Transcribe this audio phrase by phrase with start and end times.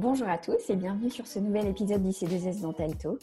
[0.00, 3.20] Bonjour à tous et bienvenue sur ce nouvel épisode d'IC2S Dental Talk.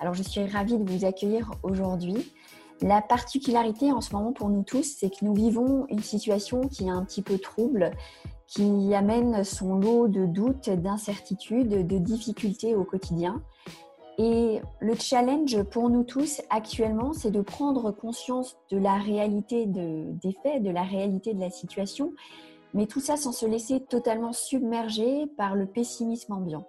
[0.00, 2.32] Alors je suis ravie de vous accueillir aujourd'hui.
[2.80, 6.86] La particularité en ce moment pour nous tous, c'est que nous vivons une situation qui
[6.86, 7.90] est un petit peu trouble,
[8.46, 13.42] qui amène son lot de doutes, d'incertitudes, de difficultés au quotidien.
[14.16, 20.36] Et le challenge pour nous tous actuellement, c'est de prendre conscience de la réalité des
[20.42, 22.14] faits, de la réalité de la situation,
[22.74, 26.66] mais tout ça sans se laisser totalement submerger par le pessimisme ambiant.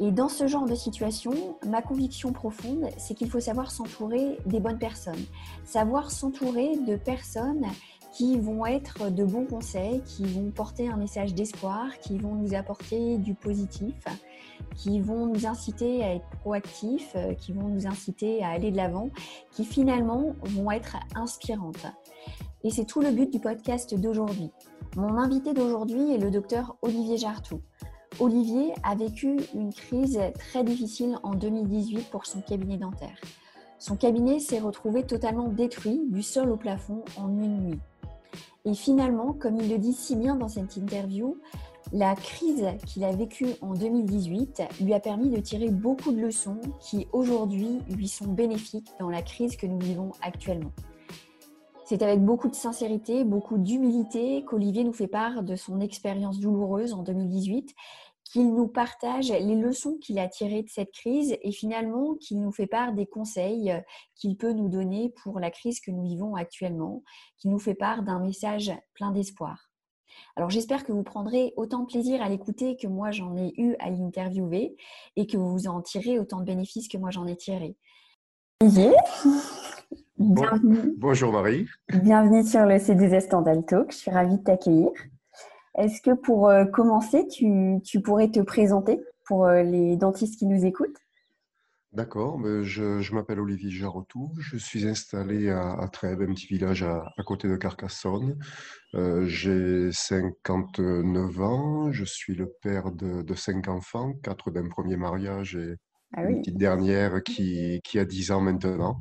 [0.00, 1.32] Et dans ce genre de situation,
[1.66, 5.24] ma conviction profonde, c'est qu'il faut savoir s'entourer des bonnes personnes,
[5.64, 7.66] savoir s'entourer de personnes
[8.12, 12.54] qui vont être de bons conseils, qui vont porter un message d'espoir, qui vont nous
[12.54, 13.94] apporter du positif,
[14.76, 19.08] qui vont nous inciter à être proactifs, qui vont nous inciter à aller de l'avant,
[19.52, 21.86] qui finalement vont être inspirantes.
[22.64, 24.50] Et c'est tout le but du podcast d'aujourd'hui.
[24.94, 27.62] Mon invité d'aujourd'hui est le docteur Olivier Jartou.
[28.20, 33.18] Olivier a vécu une crise très difficile en 2018 pour son cabinet dentaire.
[33.78, 37.80] Son cabinet s'est retrouvé totalement détruit du sol au plafond en une nuit.
[38.66, 41.38] Et finalement, comme il le dit si bien dans cette interview,
[41.94, 46.60] la crise qu'il a vécue en 2018 lui a permis de tirer beaucoup de leçons
[46.80, 50.72] qui aujourd'hui lui sont bénéfiques dans la crise que nous vivons actuellement.
[51.92, 56.94] C'est avec beaucoup de sincérité, beaucoup d'humilité qu'Olivier nous fait part de son expérience douloureuse
[56.94, 57.74] en 2018,
[58.24, 62.50] qu'il nous partage les leçons qu'il a tirées de cette crise et finalement qu'il nous
[62.50, 63.78] fait part des conseils
[64.14, 67.02] qu'il peut nous donner pour la crise que nous vivons actuellement,
[67.36, 69.70] qu'il nous fait part d'un message plein d'espoir.
[70.34, 73.76] Alors j'espère que vous prendrez autant de plaisir à l'écouter que moi j'en ai eu
[73.80, 74.78] à l'interviewer
[75.16, 77.76] et que vous en tirez autant de bénéfices que moi j'en ai tiré.
[78.62, 78.92] Olivier?
[80.22, 80.94] Bienvenue.
[80.98, 81.66] Bonjour Marie.
[81.92, 83.28] Bienvenue sur le C2S
[83.66, 83.90] Talk.
[83.90, 84.90] Je suis ravie de t'accueillir.
[85.76, 90.64] Est-ce que pour euh, commencer, tu, pourrais te présenter pour euh, les dentistes qui nous
[90.64, 90.98] écoutent?
[91.92, 97.04] D'accord, ben, je, m'appelle Olivier Jarotou, je suis installé à, Trèbes, un petit village à,
[97.26, 98.38] côté de Carcassonne.
[98.94, 104.96] Euh, j'ai 59 ans, je suis le père de, de cinq enfants, quatre d'un premier
[104.96, 105.76] mariage et
[106.14, 108.98] ah une petite dernière qui, qui, a 10 ans maintenant.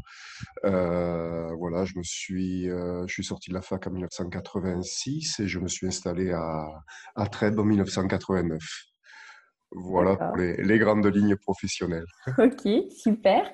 [0.66, 5.48] Euh, voilà, je me suis, euh, je suis sorti de la fac en 1986 et
[5.48, 6.68] je me suis installé à,
[7.16, 8.62] à Trèbes en 1989.
[9.74, 12.06] Voilà pour les, les, grandes lignes professionnelles.
[12.38, 12.68] Ok,
[12.98, 13.50] super.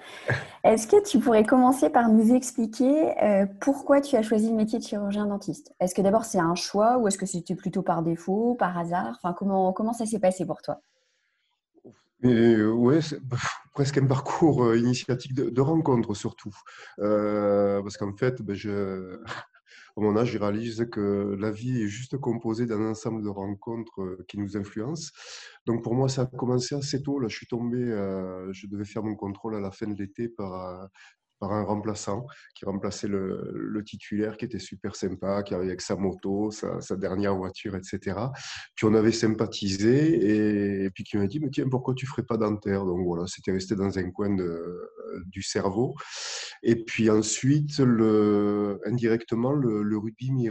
[0.64, 4.80] Est-ce que tu pourrais commencer par nous expliquer euh, pourquoi tu as choisi le métier
[4.80, 5.74] de chirurgien dentiste?
[5.80, 9.20] Est-ce que d'abord c'est un choix ou est-ce que c'était plutôt par défaut, par hasard?
[9.22, 10.82] Enfin, comment, comment ça s'est passé pour toi?
[12.24, 13.20] Oui, c'est
[13.74, 16.56] presque un parcours euh, initiatique de, rencontre surtout.
[17.00, 19.22] Euh, parce qu'en fait, ben, je,
[19.98, 24.02] à mon âge, je réalise que la vie est juste composée d'un ensemble de rencontres
[24.02, 25.12] euh, qui nous influencent.
[25.68, 27.20] Donc pour moi, ça a commencé assez tôt.
[27.20, 30.90] Là, je suis tombé, je devais faire mon contrôle à la fin de l'été par,
[31.40, 32.26] par un remplaçant
[32.56, 37.36] qui remplaçait le, titulaire qui était super sympa, qui arrivait avec sa moto, sa, dernière
[37.36, 38.18] voiture, etc.
[38.76, 42.38] Puis on avait sympathisé et, puis qui m'a dit mais tiens pourquoi tu ferais pas
[42.38, 42.86] dentaire?
[42.86, 44.90] Donc voilà, c'était resté dans un coin de,
[45.28, 45.96] du cerveau.
[46.64, 47.80] Et puis ensuite,
[48.86, 50.50] indirectement, le, le rugby m'y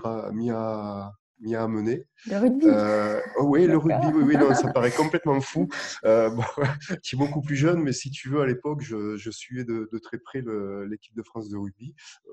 [0.51, 2.07] a, m'y a amené.
[2.27, 5.69] Le rugby euh, oh Oui, le rugby, oui, oui non, ça paraît complètement fou.
[6.05, 6.43] Euh, bon,
[7.03, 9.89] tu es beaucoup plus jeune, mais si tu veux, à l'époque, je, je, suivais de,
[9.93, 10.43] de très près
[10.89, 11.95] l'équipe de France de rugby.
[12.29, 12.33] Euh,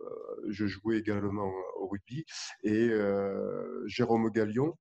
[0.50, 2.26] je jouais également au rugby.
[2.64, 4.78] Et euh, Jérôme Gallion,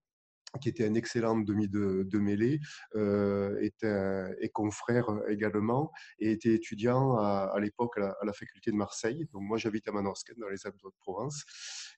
[0.61, 2.61] qui était un excellent demi de, de mêlée,
[2.95, 9.27] euh, est, confrère également et était étudiant à, l'époque à, la faculté de Marseille.
[9.33, 11.45] Donc moi j'habite à Manosque dans les Alpes de Provence.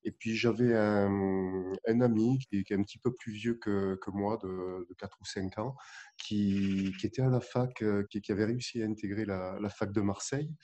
[0.04, 4.38] Et puis j'avais un, ami qui, est un petit peu plus vieux que, que moi,
[4.42, 5.76] de, de, 4 ou 5 ans,
[6.18, 9.92] qui, qui était à la fac, euh, qui, qui, avait réussi à intégrer la, fac
[9.92, 10.54] de Marseille.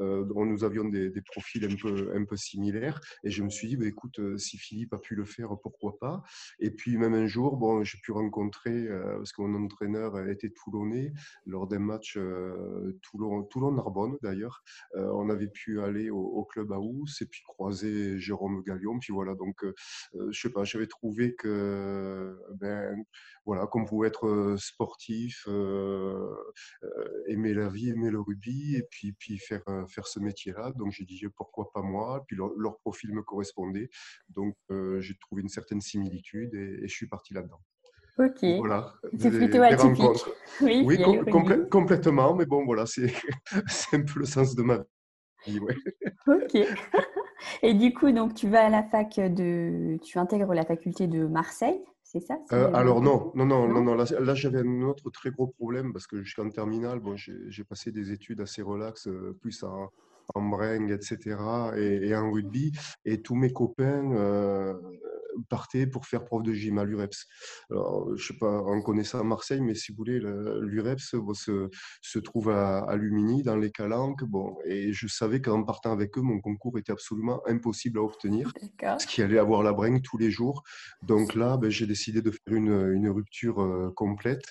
[0.00, 3.00] Euh, dont nous avions des, des, profils un peu, un peu similaires.
[3.22, 5.98] Et je me suis dit, bah, écoute, euh, si Philippe a pu le faire, pourquoi
[5.98, 6.22] pas?
[6.58, 10.50] Et puis même un jour, bon, j'ai pu rencontrer, euh, parce que mon entraîneur était
[10.50, 11.12] toulonnais,
[11.44, 14.62] lors d'un match euh, Toulon-Narbonne d'ailleurs,
[14.94, 18.98] on avait pu aller au, club à Ous et puis croiser Jérôme Gallion.
[18.98, 19.64] Puis voilà, donc
[20.30, 23.04] je sais pas, j'avais trouvé que ben,
[23.46, 25.46] voilà, qu'on pouvait être sportif,
[27.28, 30.72] aimer la vie, aimer le rugby, et puis, puis faire, faire ce métier-là.
[30.76, 33.88] Donc j'ai dit pourquoi pas moi, puis leur, profil me correspondait.
[34.28, 34.56] Donc
[34.98, 37.60] j'ai trouvé une certaine similitude et, je suis parti là-dedans.
[38.18, 38.44] Ok.
[38.58, 38.94] Voilà.
[39.18, 40.24] C'est plutôt atypique.
[40.62, 40.98] Oui, oui
[41.70, 43.12] complètement, mais bon, voilà, c'est
[43.92, 44.78] un peu le sens de ma
[45.46, 45.60] vie.
[45.60, 45.76] Ouais.
[46.26, 46.54] Ok.
[47.62, 51.26] Et du coup, donc tu vas à la fac de, tu intègres la faculté de
[51.26, 51.80] Marseille,
[52.20, 55.46] c'est ça euh, Alors non, non, non, non, non, là, j'avais un autre très gros
[55.46, 59.90] problème parce que jusqu'en terminale, bon, j'ai passé des études assez relax, euh, plus en,
[60.34, 61.36] en bringue, etc.,
[61.76, 62.72] et, et, en rugby,
[63.04, 64.12] et tous mes copains
[65.48, 67.26] partait pour faire prof de gym à l'UREPS.
[67.70, 71.68] Alors, je sais pas, on connaît ça à Marseille, mais si vous voulez, l'UREPS se,
[72.02, 74.24] se, trouve à, à, Lumini, dans les Calanques.
[74.24, 78.52] Bon, et je savais qu'en partant avec eux, mon concours était absolument impossible à obtenir,
[78.78, 80.62] parce qu'il allait avoir la bringue tous les jours.
[81.02, 84.44] Donc là, ben, j'ai décidé de faire une, une rupture euh, complète.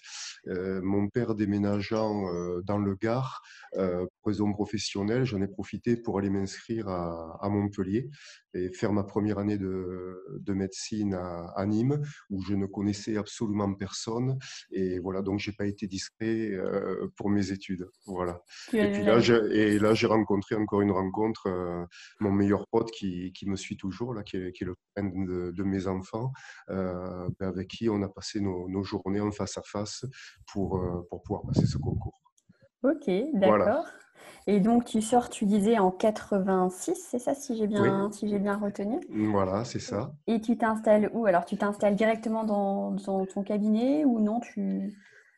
[0.48, 3.42] Euh, mon père déménageant euh, dans le Gard,
[4.26, 8.10] raison professionnelle, j'en ai profité pour aller m'inscrire à, à Montpellier
[8.54, 10.75] et faire ma première année de, de médecine
[11.14, 14.38] à, Nîmes, où je ne connaissais absolument personne.
[14.72, 17.88] Et voilà, donc j'ai pas été discret euh, pour mes études.
[18.06, 18.42] Voilà.
[18.74, 19.20] Et puis là,
[19.52, 21.86] et là, j'ai rencontré encore une rencontre, euh,
[22.20, 25.52] mon meilleur pote qui, qui, me suit toujours, là, qui est, qui est le de,
[25.52, 26.32] de, mes enfants,
[26.70, 30.06] euh, ben, avec qui on a passé nos, nos, journées en face à face
[30.52, 32.22] pour, pour pouvoir passer ce concours.
[32.84, 33.86] Ok, d'accord.
[34.48, 38.40] Et donc, tu sors, tu disais, en 86, c'est ça, si j'ai bien, si j'ai
[38.40, 39.00] bien retenu?
[39.10, 40.12] Voilà, c'est ça.
[40.28, 41.26] Et tu t'installes où?
[41.26, 44.40] Alors, tu t'installes directement dans, dans, ton cabinet ou non?
[44.40, 44.94] Tu...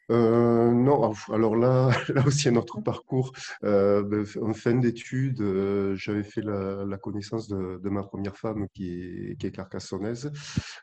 [0.10, 3.34] Euh, non, alors là, là aussi un autre parcours.
[3.64, 8.92] Euh, ben, en fin d'études, euh, j'avais fait la, connaissance de, ma première femme qui
[8.92, 10.32] est, qui est carcassonnaise.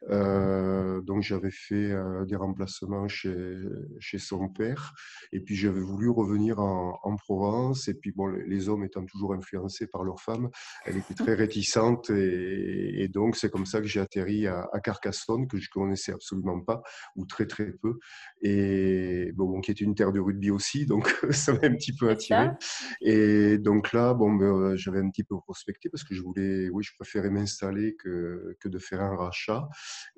[0.09, 1.95] donc j'avais fait
[2.27, 3.57] des remplacements chez,
[3.99, 4.95] chez son père.
[5.33, 7.89] Et puis j'avais voulu revenir en, Provence.
[7.89, 10.51] Et puis bon, les, hommes étant toujours influencés par leur femme,
[10.85, 12.11] elle était très réticente.
[12.11, 16.61] Et, donc c'est comme ça que j'ai atterri à, à, Carcassonne, que je connaissais absolument
[16.61, 16.83] pas,
[17.17, 17.99] ou très très peu.
[18.43, 22.11] Et bon, qui était une terre de rugby aussi, donc ça m'a un petit peu
[22.11, 22.51] attiré.
[23.01, 26.69] Et donc là, bon, ben, euh, j'avais un petit peu prospecté parce que je voulais,
[26.71, 29.69] oui, je préférais m'installer que, que de faire un rachat.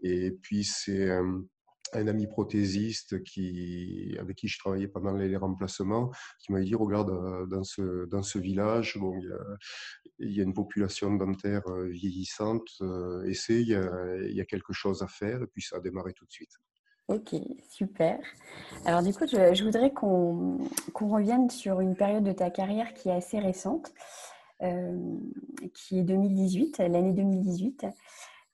[0.03, 1.45] Et puis c'est un,
[1.93, 6.11] ami prothésiste qui, avec qui je travaillais pendant les remplacements,
[6.41, 9.39] qui m'a dit regarde euh, dans ce dans ce village, bon, il y a,
[10.19, 12.69] il y a une population dentaire euh, vieillissante,
[13.25, 15.81] essaie, il y, a, il y a quelque chose à faire, et puis ça a
[15.81, 16.59] démarré tout de suite.
[17.09, 17.37] Ok,
[17.69, 18.19] super.
[18.85, 20.59] Alors du coup, je, voudrais qu'on
[20.93, 23.93] revienne sur une période de ta carrière qui est assez récente,
[24.63, 25.17] euh,
[25.73, 27.87] qui est 2018, l'année 2018.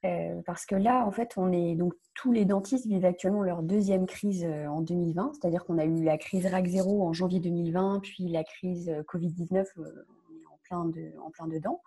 [0.04, 3.62] Euh, parce que là, en fait, on est donc tous les dentistes vivent actuellement leur
[3.62, 7.40] deuxième crise euh, en 2020, c'est-à-dire qu'on a eu la crise RAC 0 en janvier
[7.40, 9.64] 2020, puis la crise Covid-19
[10.70, 10.90] en
[11.22, 11.80] en plein dedans.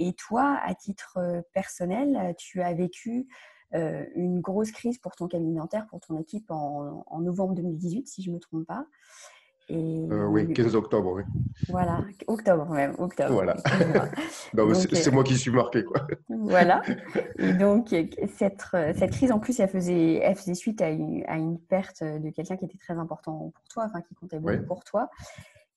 [0.00, 3.28] Et toi, à titre personnel, tu as vécu
[3.74, 8.22] euh, une grosse crise pour ton cabinet dentaire, pour ton équipe en, novembre 2018, si
[8.22, 8.86] je ne me trompe pas.
[9.68, 11.22] Et, euh, oui, 15 octobre, oui.
[11.68, 13.32] Voilà, octobre même, octobre.
[13.32, 13.56] Voilà.
[14.92, 16.06] c'est moi qui suis marqué, quoi.
[16.28, 16.82] Voilà.
[17.38, 17.94] Et donc,
[18.36, 22.02] cette, cette crise, en plus, elle faisait, elle faisait suite à une, à une perte
[22.02, 25.08] de quelqu'un qui était très important pour toi, enfin, qui comptait beaucoup pour toi.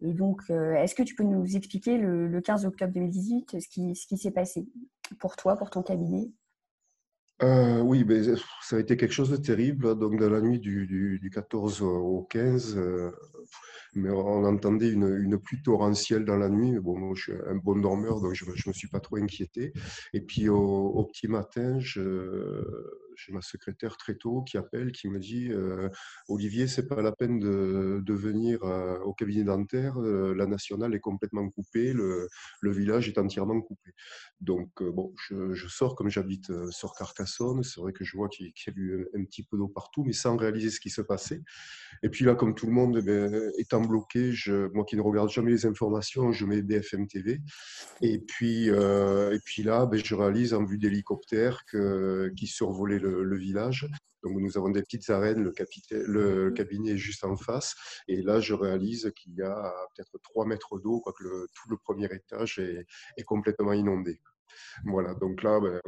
[0.01, 3.67] Et donc, euh, est-ce que tu peux nous expliquer le, le 15 octobre 2018 ce
[3.67, 4.67] qui, ce qui s'est passé
[5.19, 6.29] pour toi, pour ton cabinet?
[7.43, 8.21] Euh, oui, mais
[8.61, 9.97] ça a été quelque chose de terrible.
[9.97, 13.11] Donc, dans la nuit du, du, 14 au 15, euh,
[13.93, 16.79] mais on entendait une, pluie torrentielle dans la nuit.
[16.79, 19.73] Bon, moi, je suis un bon dormeur, donc je ne me suis pas trop inquiété.
[20.13, 22.63] Et puis, au petit matin, je
[23.17, 25.89] j'ai ma secrétaire très tôt qui appelle, qui me dit euh,
[26.27, 30.99] Olivier, c'est pas la peine de, venir euh, au cabinet dentaire, euh, la nationale est
[30.99, 32.29] complètement coupée, le,
[32.63, 33.91] village est entièrement coupé.
[34.41, 38.49] Donc, bon, je, sors comme j'habite sur Carcassonne, c'est vrai que je vois qu'il y
[38.49, 41.41] a eu un, petit peu d'eau partout, mais sans réaliser ce qui se passait.
[42.03, 44.33] Et puis là, comme tout le monde, eh étant bloqué,
[44.73, 47.41] moi qui ne regarde jamais les informations, je mets BFM TV.
[48.01, 51.63] Et puis, et puis là, ben, je réalise en vue d'hélicoptère
[52.35, 53.87] qui survolait le, village.
[54.23, 55.53] Donc nous avons des petites arènes, le,
[55.91, 57.75] le, cabinet est juste en face.
[58.07, 61.77] Et là, je réalise qu'il y a peut-être 3 mètres d'eau, quoique le, tout le
[61.77, 62.85] premier étage est,
[63.17, 64.19] est complètement inondé.
[64.85, 65.81] Voilà, donc là, ben,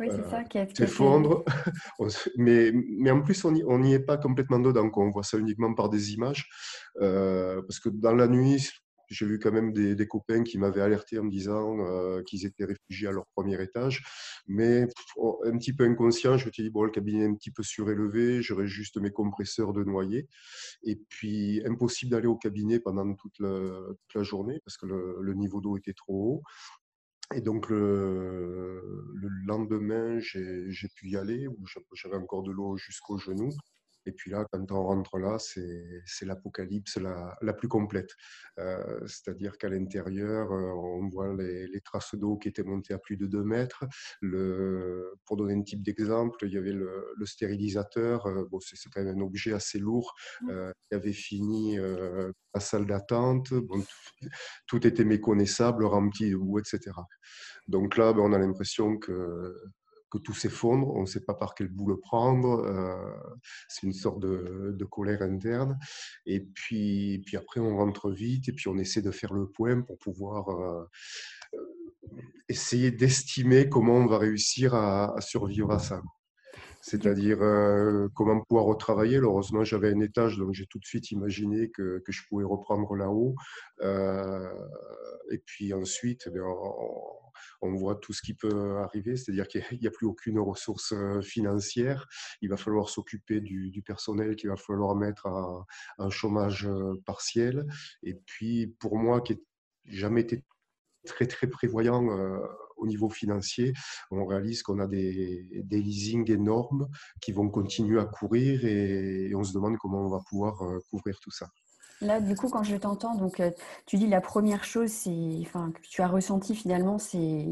[0.00, 1.44] oui, c'est ça qui s'effondre.
[2.36, 4.90] mais, mais en plus, on n'y est pas complètement dedans.
[4.94, 6.48] On voit ça uniquement par des images.
[7.00, 8.70] Euh, parce que dans la nuit,
[9.10, 12.64] j'ai vu quand même des, copains qui m'avaient alerté en me disant euh, qu'ils étaient
[12.64, 14.02] réfugiés à leur premier étage.
[14.46, 14.86] Mais
[15.44, 17.62] un petit peu inconscient, je me suis dit, bon, le cabinet est un petit peu
[17.62, 20.28] surélevé, j'aurais juste mes compresseurs de noyer.
[20.84, 25.76] Et puis, impossible d'aller au cabinet pendant toute la, journée parce que le, niveau d'eau
[25.76, 26.42] était trop haut.
[27.34, 28.82] Et donc, le,
[29.14, 31.58] le lendemain, j'ai pu y aller, où
[31.94, 33.52] j'avais encore de l'eau jusqu'aux genoux.
[34.06, 38.10] Et puis là, quand on rentre là, c'est l'apocalypse la, la, plus complète.
[38.58, 42.98] Euh, c'est-à-dire qu'à l'intérieur, euh, on voit les, les traces d'eau qui étaient montées à
[42.98, 43.84] plus de 2 mètres.
[44.20, 48.26] Le, pour donner un type d'exemple, il y avait le, le stérilisateur.
[48.26, 50.14] Euh, bon, c'est quand même un objet assez lourd
[50.48, 53.52] euh, qui avait fini euh, la salle d'attente.
[53.52, 54.28] Bon, tout,
[54.66, 56.92] tout, était méconnaissable, rempli de boue, etc.
[57.68, 59.54] Donc là, ben, on a l'impression que
[60.10, 62.96] que tout s'effondre, on ne sait pas par quel bout le prendre, euh,
[63.68, 65.78] c'est une sorte de, colère interne.
[66.26, 69.80] Et puis, puis après, on rentre vite et puis on essaie de faire le point
[69.82, 70.84] pour pouvoir euh,
[72.48, 76.02] essayer d'estimer comment on va réussir à, survivre à ça
[76.82, 79.18] c'est-à-dire euh, comment pouvoir retravailler.
[79.18, 82.96] Heureusement, j'avais un étage, donc j'ai tout de suite imaginé que, que je pouvais reprendre
[82.96, 83.34] là-haut.
[83.82, 84.48] Euh,
[85.30, 87.19] et puis ensuite, eh on,
[87.60, 91.20] on, voit tout ce qui peut arriver, c'est-à-dire qu'il n'y a plus aucune ressource euh,
[91.22, 92.08] financière.
[92.42, 95.64] Il va falloir s'occuper du, personnel qu'il va falloir mettre en,
[95.98, 97.66] en chômage euh, partiel.
[98.02, 99.40] Et puis, pour moi, qui n'ai
[99.86, 100.44] jamais été
[101.06, 102.38] très, très prévoyant euh,
[102.76, 103.72] au niveau financier,
[104.10, 106.88] on réalise qu'on a des, des leasings énormes
[107.20, 110.58] qui vont continuer à courir et, on se demande comment on va pouvoir
[110.90, 111.48] couvrir tout ça.
[112.02, 113.50] Là, du coup, quand je t'entends, donc euh,
[113.86, 117.46] tu dis la première chose, c'est, enfin, que tu as ressenti finalement, c'est,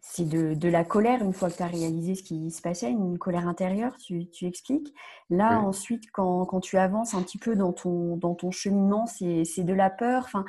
[0.00, 2.90] c'est de, de, la colère une fois que tu as réalisé ce qui se passait,
[2.90, 4.92] une colère intérieure, tu, tu expliques.
[5.30, 5.66] Là, oui.
[5.66, 9.64] ensuite, quand, quand, tu avances un petit peu dans ton, dans ton cheminement, c'est, c'est
[9.64, 10.24] de la peur.
[10.24, 10.44] Enfin,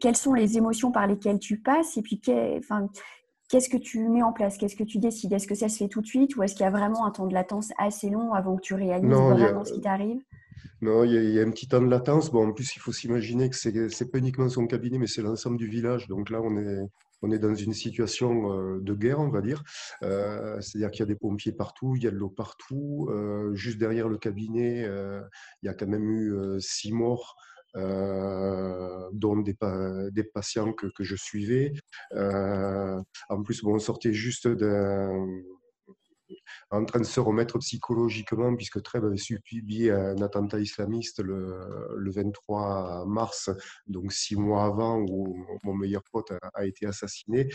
[0.00, 2.20] quelles sont les émotions par lesquelles tu passes et puis,
[2.58, 2.88] enfin,
[3.48, 4.56] qu'est-ce que tu mets en place?
[4.56, 5.32] Qu'est-ce que tu décides?
[5.32, 7.10] Est-ce que ça se fait tout de suite ou est-ce qu'il y a vraiment un
[7.10, 9.64] temps de latence assez long avant que tu réalises non, vraiment a...
[9.64, 10.22] ce qui t'arrive?
[10.80, 12.30] Non, il y, a, un petit temps de latence.
[12.30, 15.56] Bon, en plus, il faut s'imaginer que c'est pas uniquement son cabinet, mais c'est l'ensemble
[15.56, 16.06] du village.
[16.06, 16.86] Donc là, on est,
[17.22, 19.62] on est dans une situation euh, de guerre, on va dire.
[20.02, 23.08] Euh, C'est-à-dire qu'il y a des pompiers partout, il y a de l'eau partout.
[23.10, 24.82] Euh, juste derrière le cabinet,
[25.62, 27.36] il y a quand même eu six morts.
[27.74, 31.72] Dont des, patients que, que, je suivais.
[32.12, 35.26] en plus, bon, on sortait juste d'un
[36.70, 41.58] en train de se remettre psychologiquement, puisque Trèbes avait subi un attentat islamiste le,
[41.96, 43.50] le, 23 mars,
[43.86, 47.48] donc six mois avant, où mon meilleur pote a, été assassiné.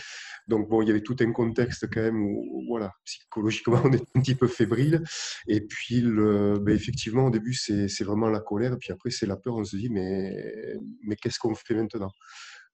[0.48, 4.04] Donc bon, il y avait tout un contexte quand même où, voilà, psychologiquement, on est
[4.16, 5.04] un petit peu fébrile.
[5.48, 9.38] Et puis, ben, effectivement, au début, c'est vraiment la colère, et puis après, c'est la
[9.38, 9.56] peur.
[9.56, 12.12] On se dit, mais, mais qu'est-ce qu'on fait maintenant?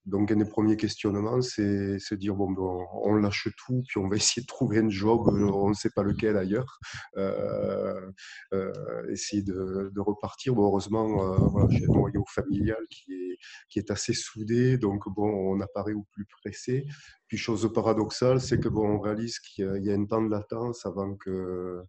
[0.06, 4.08] Donc, un des premiers questionnements, c'est se dire bon, bon, on lâche tout, puis on
[4.08, 6.78] va essayer de trouver un job, on ne sait pas lequel ailleurs,
[7.16, 8.10] euh,
[8.54, 8.72] euh,
[9.10, 10.54] essayer de, de, repartir.
[10.54, 13.38] Bon, heureusement, euh, voilà, j'ai un noyau familial qui est,
[13.68, 16.86] qui est assez soudé, donc bon, on apparaît au plus pressé.
[17.28, 20.30] Puis, chose paradoxale, c'est que bon, on réalise qu'il y, y, a un temps de
[20.30, 21.84] latence avant que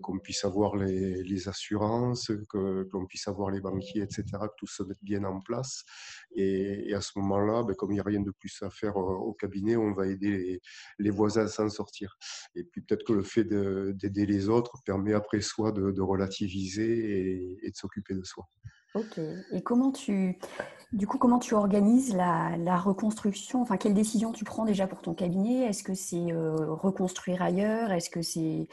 [0.00, 4.66] qu'on puisse avoir les, les assurances, que, l'on puisse avoir les banquiers, etc., que tout
[4.66, 5.84] se mette bien en place.
[6.34, 8.96] Et, et à ce moment-là, ben, comme il n'y a rien de plus à faire
[8.96, 10.60] au cabinet, on va aider les,
[10.98, 12.16] les voisins à s'en sortir.
[12.54, 16.84] Et puis peut-être que le fait d'aider les autres permet après soi de, de relativiser
[16.84, 18.48] et, et de s'occuper de soi.
[18.94, 19.18] Ok.
[19.50, 20.38] Et comment tu,
[20.92, 23.60] du coup, comment tu organises la, reconstruction?
[23.60, 25.66] Enfin, quelles décisions tu prends déjà pour ton cabinet?
[25.66, 27.90] Est-ce que c'est euh, reconstruire ailleurs?
[27.90, 28.68] Est-ce que c'est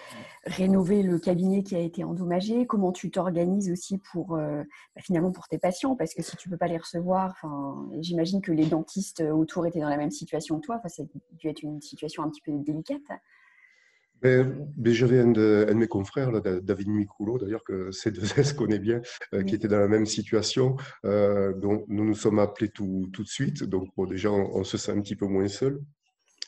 [0.45, 2.67] rénover le cabinet qui a été endommagé?
[2.67, 4.61] Comment tu t'organises aussi pour euh,
[4.95, 5.95] bah, finalement pour tes patients?
[5.95, 9.81] Parce que si tu peux pas les recevoir, enfin, j'imagine que les dentistes autour étaient
[9.81, 10.75] dans la même situation que toi.
[10.77, 13.01] Enfin, ça a dû être une situation un petit peu délicate.
[14.23, 19.01] J'avais un, un, de mes confrères, là, David Miculo, d'ailleurs, que C2S connaît bien,
[19.33, 20.75] euh, qui était dans la même situation.
[21.05, 23.63] Euh, donc, nous nous sommes appelés tout, tout de suite.
[23.63, 25.81] Donc, bon, déjà, on, on, se sent un petit peu moins seul.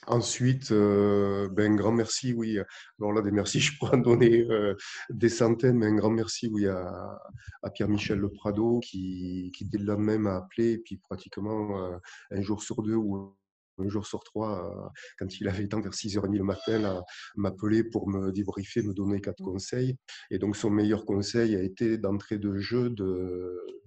[0.07, 2.59] Ensuite, euh, ben, un grand merci, oui.
[2.99, 4.75] Alors là, des merci, je pourrais en donner euh,
[5.09, 7.19] des centaines, mais un grand merci, oui, à,
[7.63, 11.97] à Pierre-Michel Le Prado, qui, qui dès le lendemain m'a appelé, et puis pratiquement euh,
[12.31, 13.35] un jour sur deux, ou
[13.79, 17.03] un jour sur trois, euh, quand il avait temps vers 6h30 le matin,
[17.35, 19.45] m'appeler pour me débriefer, me donner quatre mmh.
[19.45, 19.97] conseils.
[20.31, 22.89] Et donc, son meilleur conseil a été d'entrée de jeu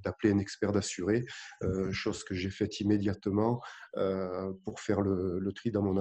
[0.05, 1.25] d'appeler un expert d'assuré,
[1.63, 3.61] euh, chose que j'ai faite immédiatement
[3.97, 5.95] euh, pour faire le, le tri dans, mon,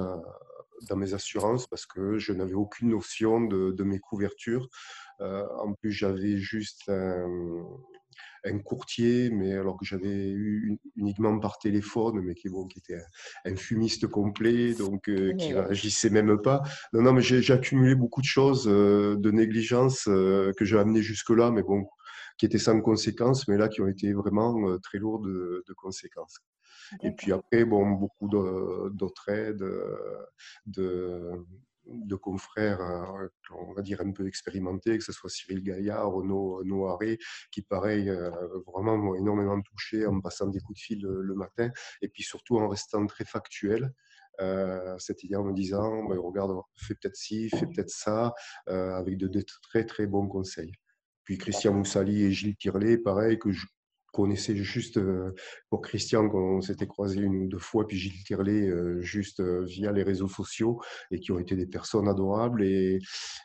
[0.88, 4.68] dans mes assurances parce que je n'avais aucune notion de, de mes couvertures.
[5.22, 7.64] Euh, en plus, j'avais juste un,
[8.46, 12.96] un courtier, mais alors que j'avais eu uniquement par téléphone, mais qui, bon, qui était
[12.96, 16.62] un, un fumiste complet, donc euh, qui réagissait même pas.
[16.94, 21.02] Non, non, mais j'ai accumulé beaucoup de choses, euh, de négligence euh, que j'ai amené
[21.02, 21.86] jusque-là, mais bon,
[22.38, 25.74] qui étaient sans conséquences, mais là qui ont été vraiment euh, très lourdes de, de
[25.74, 26.40] conséquences.
[27.02, 29.66] Et puis après, bon, beaucoup d'autres aides,
[30.68, 31.32] de,
[31.88, 32.80] de confrères,
[33.52, 37.18] on va dire un peu expérimentés, que ce soit Cyril Gaillard, Renaud Noiré,
[37.52, 38.12] qui pareil,
[38.68, 42.58] vraiment m'ont énormément touché en passant des coups de fil le, matin, et puis surtout
[42.58, 43.94] en restant très factuel.
[44.40, 48.34] c'est-à-dire en me disant, ben, regarde, fais peut-être ci, fais peut-être ça,
[48.68, 50.74] avec de, très très bons conseils.
[51.24, 53.66] Puis Christian Moussali et Gilles Tirlet, pareil, que je
[54.16, 55.34] connaissais juste euh,
[55.70, 59.66] pour Christian, qu'on s'était croisé une ou deux fois, puis Gilles Tirlet, euh, juste euh,
[59.66, 60.82] via les réseaux sociaux,
[61.12, 62.64] et qui ont été des personnes adorables.
[62.64, 63.00] Et,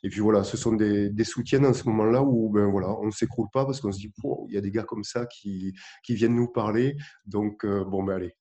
[0.04, 3.10] et puis voilà, ce sont des, soutiens à ce moment-là où ben, voilà, on ne
[3.10, 4.12] s'écroule pas parce qu'on se dit,
[4.48, 5.74] il y a des gars comme ça qui,
[6.04, 6.96] qui viennent nous parler.
[7.26, 8.34] Donc, bon, ben allez,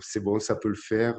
[0.00, 1.16] c'est bon, ça peut le faire,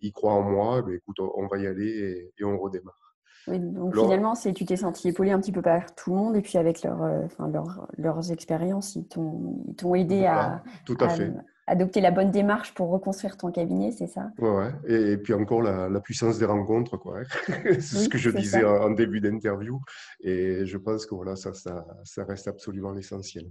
[0.00, 3.09] il croit en moi, ben, écoute, on va y aller et on redémarre
[3.48, 6.42] donc finalement, c'est tu t'es senti épaulé un petit peu par tout le monde et
[6.42, 7.50] puis avec leur, euh, enfin,
[7.98, 11.32] leurs expériences, ils t'ont aidé à, tout à, fait.
[11.66, 14.30] adopter la bonne démarche pour reconstruire ton cabinet, c'est ça?
[14.38, 17.20] Ouais, Et, puis encore la, puissance des rencontres, quoi.
[17.64, 19.80] c'est ce que je disais en, début d'interview
[20.20, 23.50] et je pense que voilà, ça, ça, ça reste absolument l'essentiel.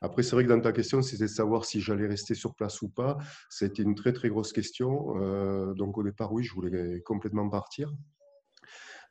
[0.00, 2.82] Après, c'est vrai que dans ta question, c'était de savoir si j'allais rester sur place
[2.82, 3.18] ou pas.
[3.50, 5.14] C'était une très très grosse question.
[5.20, 7.92] Euh, donc au départ, oui, je voulais complètement partir.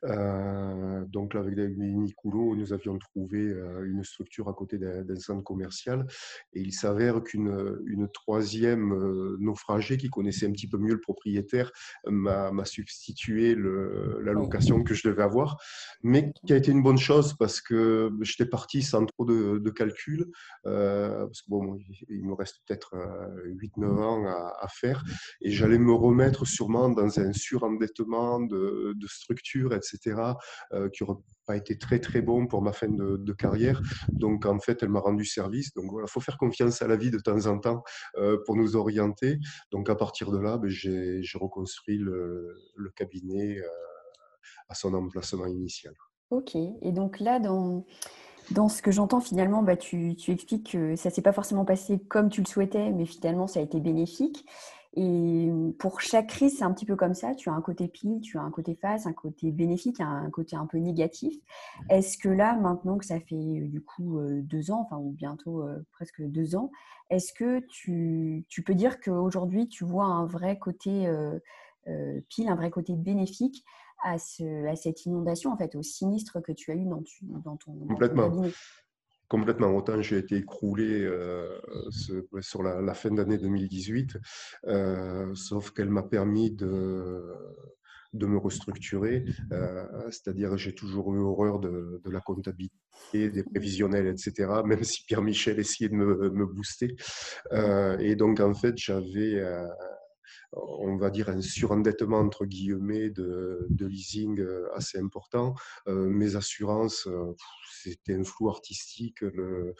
[0.06, 5.42] Euh, donc là, avec Nicoulot, nous avions trouvé euh, une structure à côté d'un centre
[5.42, 6.06] commercial.
[6.52, 11.00] Et il s'avère qu'une une troisième euh, naufragée qui connaissait un petit peu mieux le
[11.00, 11.72] propriétaire
[12.06, 15.56] m'a substitué le, la location que je devais avoir,
[16.02, 19.70] mais qui a été une bonne chose parce que j'étais parti sans trop de, de
[19.70, 20.26] calcul,
[20.64, 22.94] parce que bon, il me reste peut-être
[23.46, 25.04] 8-9 ans à, à, faire.
[25.40, 29.95] Et j'allais me remettre sûrement dans un surendettement de, de structure, etc
[30.72, 33.80] euh, qui n'aurait pas été très très bon pour ma fin de, carrière.
[34.10, 35.72] Donc en fait, elle m'a rendu service.
[35.74, 37.82] Donc voilà, il faut faire confiance à la vie de temps en temps
[38.16, 39.38] euh, pour nous orienter.
[39.70, 42.56] Donc à partir de là, ben, j'ai reconstruit le,
[42.94, 43.68] cabinet euh,
[44.68, 45.94] à son emplacement initial.
[46.30, 47.84] Ok, et donc là, dans,
[48.50, 51.64] dans ce que j'entends, finalement, bah, tu, tu, expliques que ça ne s'est pas forcément
[51.64, 54.44] passé comme tu le souhaitais, mais finalement, ça a été bénéfique.
[54.96, 57.34] Et pour chaque crise, c'est un petit peu comme ça.
[57.34, 60.56] Tu as un côté pile, tu as un côté face, un côté bénéfique, un côté
[60.56, 61.36] un peu négatif.
[61.90, 66.22] Est-ce que là, maintenant que ça fait du coup deux ans, enfin ou bientôt presque
[66.22, 66.70] deux ans,
[67.10, 71.06] est-ce que tu, tu, peux dire qu'aujourd'hui, tu vois un vrai côté
[72.30, 73.64] pile, un vrai côté bénéfique
[74.02, 77.56] à, ce, à, cette inondation, en fait, au sinistre que tu as eu dans, dans
[77.56, 78.30] ton, Complètement.
[79.28, 79.74] Complètement.
[79.74, 81.58] Autant j'ai été écroulé euh,
[82.40, 84.18] sur la, fin d'année 2018,
[84.66, 87.24] euh, sauf qu'elle m'a permis de,
[88.12, 89.24] de me restructurer.
[89.52, 92.76] Euh, c'est-à-dire, j'ai toujours eu horreur de, la comptabilité,
[93.12, 96.94] des prévisionnels, etc., même si Pierre Michel essayait de me, me booster.
[97.98, 99.42] et donc, en fait, j'avais
[100.52, 105.54] on va dire un surendettement entre guillemets de, de leasing assez important.
[105.86, 107.08] mes assurances,
[107.70, 109.74] c'était un flou artistique le,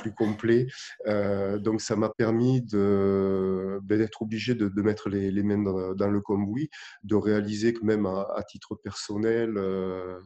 [0.00, 0.66] plus complet.
[1.06, 5.58] Euh, donc, ça m'a permis ben, d'être obligé de, mettre les, mains
[5.94, 6.70] dans, le cambouis,
[7.04, 10.18] de réaliser que même à, titre personnel, euh,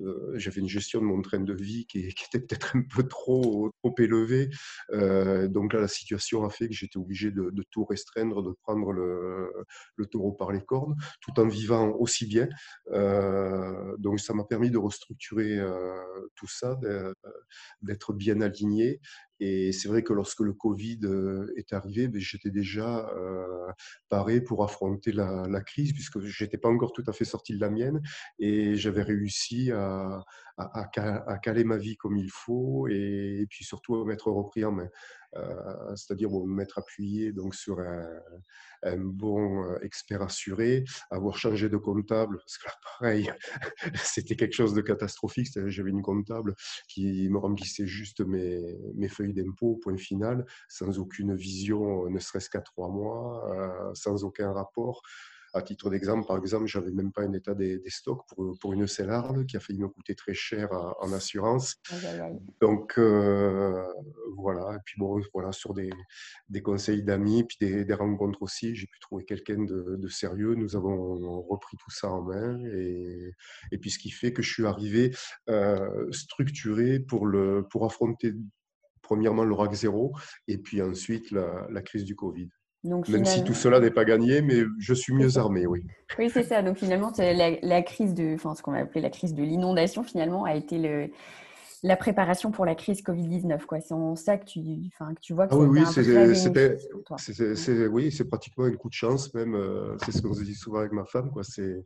[0.00, 3.70] euh, j'avais une gestion de mon train de vie qui, était peut-être un peu trop,
[3.82, 4.50] trop élevée.
[5.48, 9.09] donc là, la situation a fait que j'étais obligé de, tout restreindre, de prendre le,
[9.96, 12.48] le, taureau par les cornes, tout en vivant aussi bien.
[13.98, 15.58] donc, ça m'a permis de restructurer
[16.34, 16.78] tout ça
[17.82, 19.00] d'être bien aligné.
[19.40, 23.72] Et c'est vrai que lorsque le Covid euh, est arrivé, ben, j'étais déjà euh,
[24.10, 27.60] paré pour affronter la, crise, puisque je n'étais pas encore tout à fait sorti de
[27.60, 28.02] la mienne,
[28.38, 30.22] et j'avais réussi à,
[31.42, 34.88] caler ma vie comme il faut, et, puis surtout à m'être repris en main.
[35.36, 42.38] Euh, c'est-à-dire me mettre appuyé donc, sur un, bon expert assuré, avoir changé de comptable,
[42.38, 43.32] parce que là, pareil,
[43.94, 45.48] c'était quelque chose de catastrophique.
[45.66, 46.54] J'avais une comptable
[46.88, 52.60] qui me remplissait juste mes feuilles d'impôt, point final, sans aucune vision, ne serait-ce qu'à
[52.60, 55.02] trois mois, euh, sans aucun rapport.
[55.52, 58.86] À titre d'exemple, par exemple, j'avais même pas un état des, stocks pour, pour une
[58.86, 60.68] cellarde qui a failli me coûter très cher
[61.00, 61.76] en assurance.
[62.60, 63.82] Donc euh,
[64.36, 65.90] voilà, et puis bon, voilà, sur des,
[66.48, 70.54] des conseils d'amis, puis des, des, rencontres aussi, j'ai pu trouver quelqu'un de, de, sérieux.
[70.54, 73.32] Nous avons repris tout ça en main, et,
[73.72, 75.12] et puis ce qui fait que je suis arrivé
[75.48, 78.34] euh, structuré pour, le, pour affronter
[79.02, 80.12] premièrement le RAC 0
[80.48, 82.48] et puis ensuite la, crise du Covid.
[82.82, 85.84] Donc, Même si tout cela n'est pas gagné, mais je suis mieux armé, oui.
[86.18, 86.62] Oui, c'est ça.
[86.62, 90.44] Donc finalement, la, crise de, enfin, ce qu'on va appeler la crise de l'inondation, finalement,
[90.44, 91.10] a été le,
[91.82, 93.64] la préparation pour la crise Covid-19.
[93.64, 93.80] Quoi.
[93.80, 95.80] C'est en ça que tu, que tu vois que ah oui, oui,
[97.90, 99.54] oui, c'est pratiquement un coup de chance même.
[99.54, 101.30] Euh, c'est ce qu'on se dit souvent avec ma femme.
[101.30, 101.42] Quoi.
[101.42, 101.84] C'est,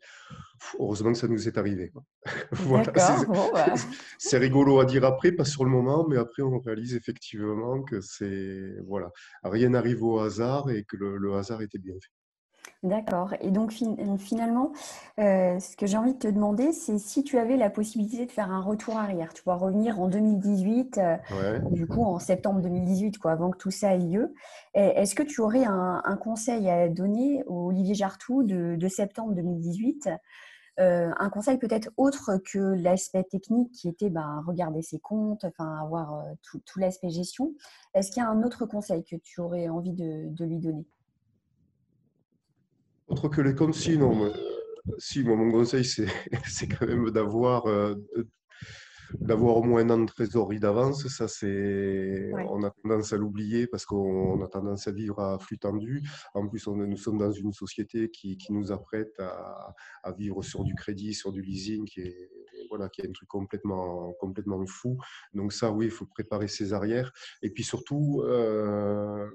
[0.78, 1.92] heureusement que ça nous est arrivé.
[2.52, 3.74] voilà, bah.
[4.18, 8.00] c'est, rigolo à dire après, pas sur le moment, mais après on réalise effectivement que
[8.00, 9.10] c'est voilà,
[9.44, 12.23] rien n'arrive au hasard et que le hasard était bien fait.
[12.84, 13.32] D'accord.
[13.40, 13.72] Et donc
[14.18, 14.72] finalement,
[15.18, 18.30] euh, ce que j'ai envie de te demander, c'est si tu avais la possibilité de
[18.30, 23.16] faire un retour arrière, tu vois, revenir en 2018, euh, du coup en septembre 2018,
[23.16, 24.34] quoi, avant que tout ça ait lieu.
[24.74, 30.10] Est-ce que tu aurais un, conseil à donner au Olivier Jartou de, septembre 2018
[30.80, 35.78] euh, un conseil peut-être autre que l'aspect technique qui était ben, regarder ses comptes, enfin
[35.80, 37.54] avoir tout, l'aspect gestion.
[37.94, 40.84] Est-ce qu'il y a un autre conseil que tu aurais envie de lui donner?
[43.08, 44.32] Autre que les si, non.
[44.98, 47.94] si, mon conseil, c'est quand même d'avoir euh,
[49.20, 51.06] d'avoir au moins un an de trésorerie d'avance.
[51.08, 55.58] Ça, c'est, on a tendance à l'oublier parce qu'on a tendance à vivre à flux
[55.58, 56.02] tendu.
[56.34, 60.42] En plus, on, nous sommes dans une société qui, qui nous apprête à, à, vivre
[60.42, 62.30] sur du crédit, sur du leasing, qui est,
[62.68, 64.98] voilà, qui est un truc complètement, complètement fou.
[65.32, 67.12] Donc ça, oui, il faut préparer ses arrières.
[67.42, 69.28] Et puis surtout, euh,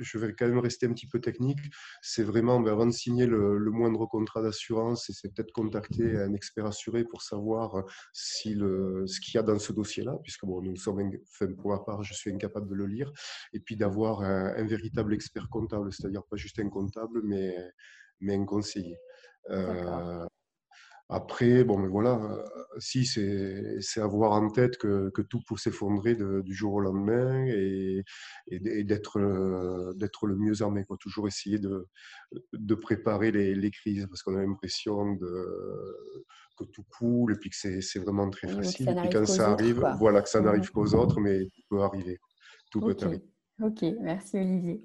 [0.00, 1.60] je vais quand même rester un petit peu technique.
[2.02, 6.66] C'est vraiment, ben, avant de signer le, moindre contrat d'assurance, c'est peut-être contacter un expert
[6.66, 7.82] assuré pour savoir euh,
[8.12, 11.10] si le, ce qu'il y a dans ce dossier-là, puisque bon, nous sommes,
[11.56, 13.12] pour ma part, je suis incapable de le lire,
[13.52, 17.54] et puis d'avoir un, véritable expert comptable, c'est-à-dire pas juste un comptable, mais,
[18.20, 18.98] mais un conseiller.
[19.50, 20.26] Euh,
[21.12, 22.44] après, bon, mais voilà, euh,
[22.78, 28.04] si c'est avoir en tête que, que tout peut s'effondrer du jour au lendemain et,
[28.46, 30.96] et, d'être le mieux armé, quoi.
[30.98, 31.88] Toujours essayer de,
[32.52, 37.56] de préparer les, les crises parce qu'on a l'impression que tout coule et puis que
[37.56, 38.88] c'est vraiment très facile.
[38.88, 40.72] Et puis quand ça arrive, voilà, que ça n'arrive mmh.
[40.72, 42.20] qu'aux autres, mais tout peut arriver.
[42.70, 43.24] Tout peut arriver.
[43.62, 44.80] Ok, merci Olivier.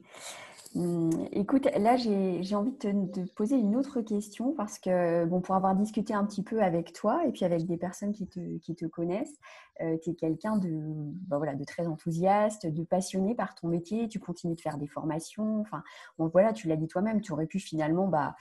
[0.75, 5.55] Hum, écoute, là, j'ai envie de te, poser une autre question parce que, bon, pour
[5.55, 8.75] avoir discuté un petit peu avec toi et puis avec des personnes qui te, qui
[8.75, 9.39] te connaissent,
[9.79, 10.69] euh, tu es quelqu'un de,
[11.27, 14.87] bah voilà, de très enthousiaste, de passionné par ton métier, tu continues de faire des
[14.87, 15.61] formations.
[15.61, 15.81] Enfin,
[16.17, 18.35] bon, voilà, tu l'as dit toi-même, tu aurais pu finalement bah,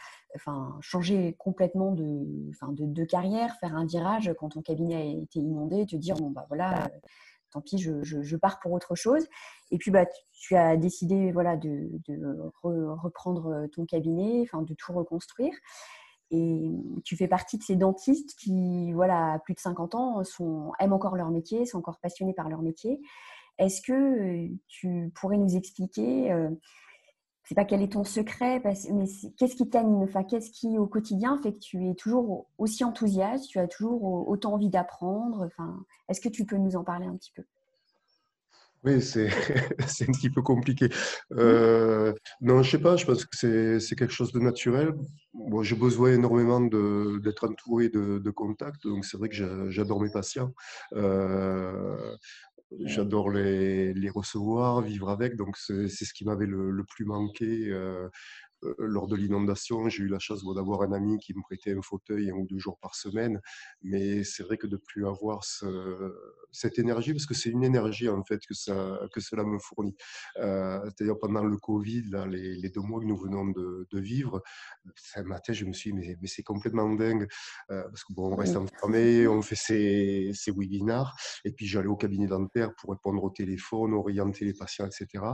[0.81, 5.87] changer complètement de, enfin, de, carrière, faire un virage quand ton cabinet a été inondé,
[5.87, 6.89] te dire, bon, bah voilà
[7.55, 9.27] tant pis, je, pars pour autre chose.
[9.71, 11.89] Et puis, bah, tu, as décidé voilà, de,
[12.63, 15.55] reprendre ton cabinet, enfin, de tout reconstruire.
[16.31, 16.71] Et
[17.05, 20.93] tu fais partie de ces dentistes qui, voilà, à plus de 50 ans, sont, aiment
[20.93, 23.01] encore leur métier, sont encore passionnés par leur métier.
[23.59, 26.51] Est-ce que tu pourrais nous expliquer euh,
[27.49, 30.03] sais pas quel est ton secret, mais qu'est-ce qui t'anime?
[30.03, 34.29] Enfin, Qu'est-ce qui, au quotidien, fait que tu es toujours aussi enthousiaste, tu as toujours
[34.29, 35.45] autant envie d'apprendre?
[35.47, 37.43] Enfin, Est-ce que tu peux nous en parler un petit peu?
[38.85, 39.29] Oui, c'est
[40.09, 40.91] un petit peu compliqué.
[41.33, 44.93] Euh, non, je sais pas, je pense que c'est quelque chose de naturel.
[45.33, 50.11] Moi, j'ai besoin énormément d'être entouré de, de, contacts, donc c'est vrai que j'adore mes
[50.11, 50.53] patients.
[50.93, 52.15] Euh,
[52.81, 55.37] J'adore les, les, recevoir, vivre avec.
[55.37, 58.09] Donc, c'est ce qui m'avait le, le, plus manqué euh,
[58.79, 62.31] lors de l'inondation, j'ai eu la chance d'avoir un ami qui me prêtait un fauteuil
[62.31, 63.41] un ou deux jours par semaine,
[63.83, 65.43] mais c'est vrai que de plus avoir
[66.53, 69.97] cette énergie, parce que c'est une énergie en fait que, ça, que cela me fournit.
[70.39, 74.43] Euh, c'est-à-dire pendant le Covid, là, les, deux mois que nous venons de, vivre,
[75.15, 77.29] un matin je me suis dit mais, mais c'est complètement dingue,
[77.71, 81.97] euh, parce qu'on bon, reste enfermé, on fait ces, ces webinars, et puis j'allais au
[81.97, 85.25] cabinet dentaire pour répondre au téléphone, orienter les patients, etc.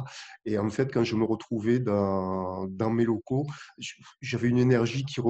[0.45, 3.20] Et en fait, quand je me retrouvais dans, dans mes locaux,
[4.21, 5.21] j'avais une énergie qui,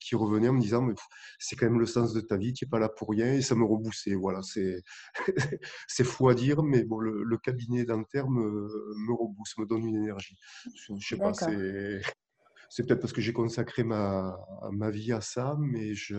[0.00, 0.86] qui revenait en me disant
[1.38, 3.42] c'est quand même le sens de ta vie, tu n'es pas là pour rien, et
[3.42, 4.14] ça me reboussait.
[4.14, 4.82] Voilà, c'est
[6.04, 10.36] fou à dire, mais bon, le, cabinet dentaire me, me rebousse, me donne une énergie.
[10.74, 12.00] Je, ne sais pas, c'est.
[12.74, 14.34] C'est peut-être parce que j'ai consacré ma,
[14.70, 16.16] ma vie à ça, mais je,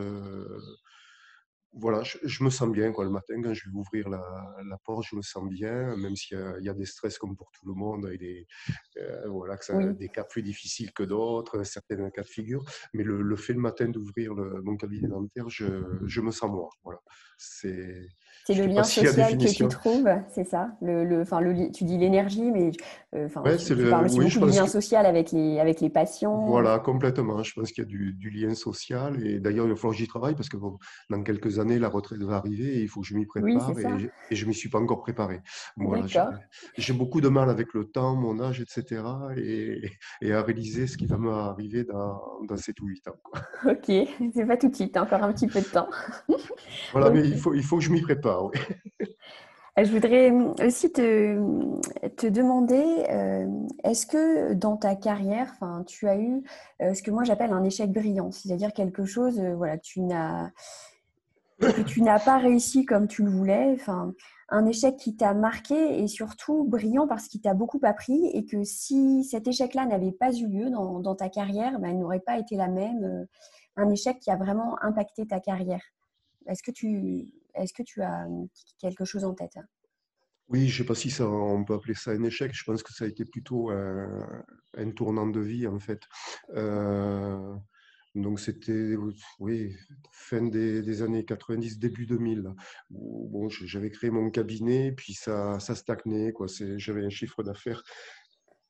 [1.75, 4.23] voilà, je, me sens bien quoi, le matin quand je vais ouvrir la,
[4.67, 7.51] la porte, je me sens bien, même s'il y, y, a des stress comme pour
[7.51, 8.47] tout le monde, et des,
[8.97, 12.63] euh, voilà, que ça, des cas plus difficiles que d'autres, certains cas de figure.
[12.93, 16.69] Mais le, le fait le matin d'ouvrir mon cabinet dentaire, je, je, me sens moi.
[16.83, 16.99] Voilà,
[17.37, 18.07] c'est
[18.45, 22.51] c'est le lien social que tu trouves, c'est ça le, le, le, Tu dis l'énergie,
[22.51, 22.71] mais
[23.15, 26.45] euh, enfin, tu, parles aussi beaucoup du lien social avec les, avec les patients.
[26.45, 27.41] Voilà, complètement.
[27.41, 29.25] Je pense qu'il y a du, du, lien social.
[29.25, 30.57] Et d'ailleurs, il va falloir que j'y travaille parce que
[31.09, 33.71] dans quelques années, la retraite va arriver et il faut que je m'y prépare.
[34.29, 35.41] et, je ne m'y suis pas encore préparé.
[35.77, 36.05] Voilà,
[36.77, 39.03] J'ai beaucoup de mal avec le temps, mon âge, etc.
[39.37, 39.89] Et,
[40.21, 43.15] et à réaliser ce qui va m'arriver dans, dans 7 ou 8 ans.
[43.65, 43.85] Ok,
[44.33, 45.87] c'est pas tout de suite, encore un petit peu de temps.
[46.91, 49.07] voilà, mais il faut, il faut que je m'y prépare oui.
[49.75, 50.29] Je voudrais
[50.63, 51.35] aussi te,
[52.09, 52.83] te demander,
[53.83, 55.51] est-ce que dans ta carrière,
[55.87, 56.43] tu as eu
[56.79, 60.01] ce que moi j'appelle un échec brillant, c'est-à-dire quelque chose, voilà, tu
[61.59, 63.77] que tu n'as pas réussi comme tu le voulais,
[64.49, 68.63] un échec qui t'a marqué et surtout brillant parce qu'il t'a beaucoup appris et que
[68.63, 72.37] si cet échec-là n'avait pas eu lieu dans, dans ta carrière, ben, il n'aurait pas
[72.37, 73.03] été la même.
[73.03, 73.25] Euh,
[73.75, 75.81] un échec qui a vraiment impacté ta carrière.
[76.45, 78.27] Est-ce que tu, est-ce que tu as
[78.79, 79.57] quelque chose en tête?
[80.49, 82.51] Oui, je ne sais pas si on peut appeler ça un échec.
[82.53, 86.01] Je pense que ça a été plutôt un, tournant de vie, en fait.
[86.51, 87.55] Euh,
[88.15, 88.95] donc c'était
[89.39, 89.75] oui,
[90.11, 92.53] fin des, années 90, début 2000.
[92.89, 96.33] bon, j'avais créé mon cabinet, puis ça, ça stagnait.
[96.77, 97.81] J'avais un chiffre d'affaires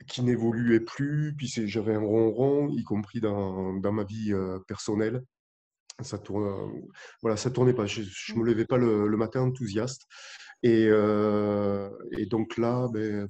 [0.08, 5.24] qui n'évoluait plus, puis j'avais un ronron, y compris dans, dans ma vie euh, personnelle.
[6.01, 6.89] Ça tourne,
[7.21, 7.86] voilà, ça tournait pas.
[7.86, 10.08] Je, ne me levais pas le, matin enthousiaste.
[10.63, 13.29] Et, euh, et donc là, ben,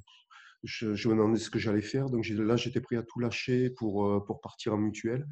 [0.64, 2.08] je, me demandais ce que j'allais faire.
[2.08, 5.26] Donc là, j'étais prêt à tout lâcher pour, euh, pour partir en mutuelle.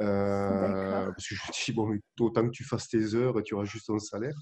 [0.00, 3.42] Euh, parce que je me suis dit, bon, autant que tu fasses tes heures et
[3.42, 4.34] tu auras juste ton salaire.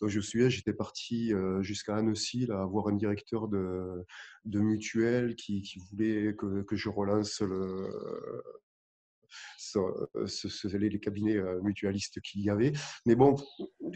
[0.00, 4.04] Donc je me souviens, j'étais parti euh, jusqu'à Annecy, là, voir un directeur de,
[4.44, 7.88] de mutuelle qui, qui voulait que, que, je relance le,
[10.26, 12.72] ce, ce, les cabinets mutualistes qu'il y avait.
[13.04, 13.90] Mais bon, euh,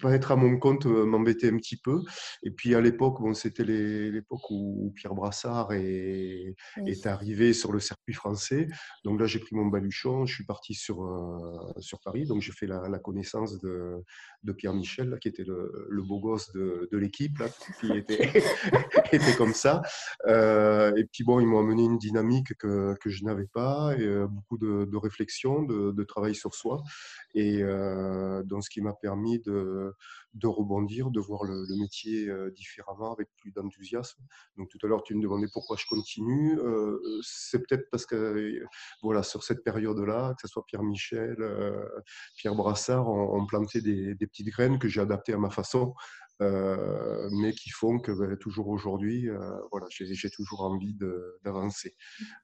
[0.00, 2.02] pas être à mon compte euh, m'embêtait un petit peu.
[2.42, 6.54] Et puis à l'époque, bon, c'était l'époque où Pierre Brassard est,
[6.86, 8.68] est, arrivé sur le circuit français.
[9.04, 12.26] Donc là, j'ai pris mon baluchon, je suis parti sur, euh, sur Paris.
[12.26, 14.02] Donc j'ai fait la, connaissance de,
[14.44, 17.42] de, Pierre Michel, qui était le, le, beau gosse de, de l'équipe,
[17.80, 18.32] qui était,
[19.12, 19.82] était comme ça.
[20.26, 24.58] et puis bon, ils m'ont amené une dynamique que, que je n'avais pas, et beaucoup
[24.58, 26.82] de, de réflexion, de, de, travail sur soi.
[27.34, 27.62] Et
[28.44, 33.52] donc ce qui m'a permis de, rebondir, de voir le, métier euh, différemment, avec plus
[33.52, 34.22] d'enthousiasme.
[34.56, 36.58] Donc tout à l'heure, tu me demandais pourquoi je continue.
[36.58, 38.60] Euh, c'est peut-être parce que
[39.02, 41.84] voilà, sur cette période-là, que ce soit Pierre Michel, euh,
[42.36, 45.94] Pierre Brassard, ont, planté des, petites graines que j'ai adaptées à ma façon.
[46.42, 49.38] Euh, mais qui font que ben, toujours aujourd'hui, euh,
[49.70, 50.96] voilà, j'ai toujours envie
[51.44, 51.94] d'avancer.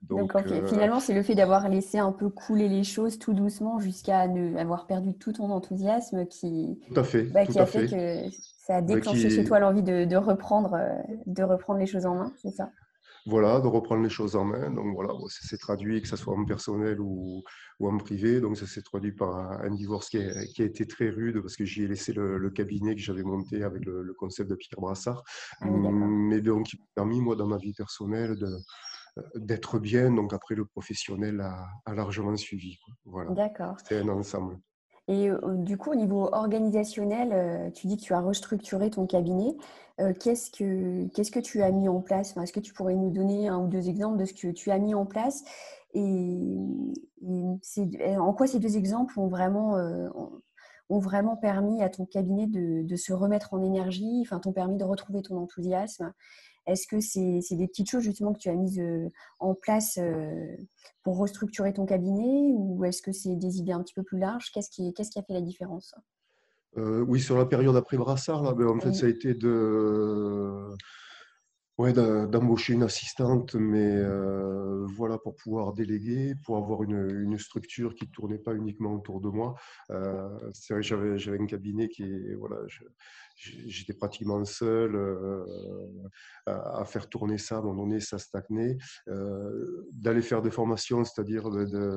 [0.03, 3.81] Donc, euh, finalement, c'est le fait d'avoir laissé un peu couler les choses tout doucement
[3.81, 4.21] jusqu'à
[4.59, 7.87] avoir perdu tout ton enthousiasme qui, tout à fait, bah, qui a fait.
[7.87, 10.79] que ça a déclenché chez toi l'envie de, de, reprendre,
[11.27, 12.71] de reprendre les choses en main, c'est ça?
[13.27, 14.71] Voilà, de reprendre les choses en main.
[14.71, 17.43] Donc voilà, ça s'est traduit, que ce soit en personnel ou,
[17.79, 18.41] ou en privé.
[18.41, 21.57] Donc ça s'est traduit par un, divorce qui a, qui a, été très rude parce
[21.57, 25.23] que j'y ai laissé le, cabinet que j'avais monté avec le, concept de Pierre Brassard.
[25.61, 28.49] Ah Mais donc, qui m'a permis, moi, dans ma vie personnelle, de
[29.35, 30.11] d'être bien.
[30.13, 32.79] Donc après, le professionnel a, a largement suivi.
[33.05, 33.33] Voilà.
[33.33, 33.77] D'accord.
[33.79, 34.59] C'était un ensemble.
[35.11, 39.57] Et du coup, au niveau organisationnel, tu dis que tu as restructuré ton cabinet.
[40.21, 42.37] Qu'est-ce que, qu'est-ce que tu as mis en place?
[42.37, 44.79] Est-ce que tu pourrais nous donner un ou deux exemples de ce que tu as
[44.79, 45.43] mis en place?
[45.95, 46.57] Et,
[47.27, 49.75] en quoi ces deux exemples ont vraiment,
[50.91, 54.77] ont vraiment permis à ton cabinet de, de, se remettre en énergie, enfin, t'ont permis
[54.77, 56.13] de retrouver ton enthousiasme?
[56.67, 60.57] Est-ce que c'est des petites choses justement que tu as mises euh, en place euh,
[61.03, 64.51] pour restructurer ton cabinet ou est-ce que c'est des idées un petit peu plus larges?
[64.53, 65.95] Qu'est-ce qui, qui, a fait la différence?
[66.77, 70.75] Euh, Oui, sur la période après Brassard, là, ben, en fait, ça a été de
[71.81, 77.95] Ouais, d'embaucher une assistante, mais euh, voilà, pour pouvoir déléguer, pour avoir une, une structure
[77.95, 79.55] qui ne tournait pas uniquement autour de moi.
[79.91, 82.57] Euh, c'est vrai j'avais, j'avais un cabinet qui est, voilà,
[83.41, 85.45] j'étais pratiquement seul euh,
[86.47, 87.57] à, faire tourner ça.
[87.57, 88.77] À un moment donné, ça stagnait.
[89.09, 91.51] Euh, d'aller faire des formations, c'est-à-dire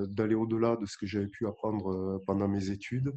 [0.08, 3.14] d'aller au-delà de ce que j'avais pu apprendre pendant mes études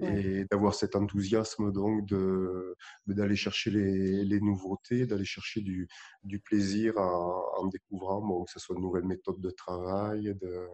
[0.00, 5.88] et d'avoir cet enthousiasme donc de, d'aller chercher les, les nouveautés, d'aller chercher du
[6.24, 10.66] du plaisir en, découvrant bon, que ce soit de nouvelles méthodes de travail, de,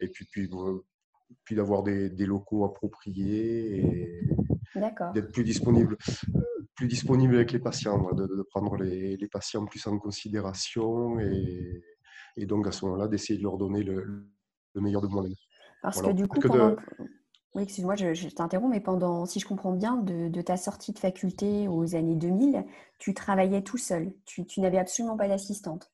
[0.00, 0.50] et puis, puis,
[1.44, 4.20] puis d'avoir des, des, locaux appropriés et
[5.14, 5.96] d'être plus disponible,
[6.74, 11.82] plus disponible avec les patients, de, prendre les, les, patients plus en considération et,
[12.36, 14.26] et donc à ce moment-là d'essayer de leur donner le,
[14.74, 15.34] le meilleur de moi-même.
[15.82, 16.40] Parce que du coup,
[17.56, 21.68] oui, excuse-moi, je, t'interromps, mais pendant, si je comprends bien, de, ta sortie de faculté
[21.68, 22.66] aux années 2000,
[22.98, 24.12] tu travaillais tout seul.
[24.26, 25.90] Tu, n'avais absolument pas d'assistante.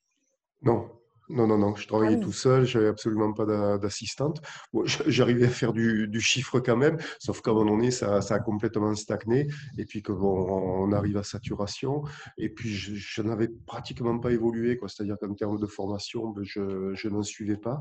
[0.63, 0.91] Non,
[1.33, 4.43] Non, non, non, je Ah travaillais tout oui, seul, j'avais absolument pas d'a- d'assistante.
[4.73, 8.21] Bon, j'arrivais à faire du, du chiffre quand même, sauf qu'à un moment donné, ça,
[8.21, 9.47] ça a complètement stagné,
[9.79, 10.47] et puis que bon,
[10.85, 12.03] on arrive à saturation,
[12.37, 14.79] et puis je, je n'avais pratiquement pas évolué.
[14.87, 17.81] C'est-à-dire qu'en termes de formation, ben, je, je n'en suivais pas,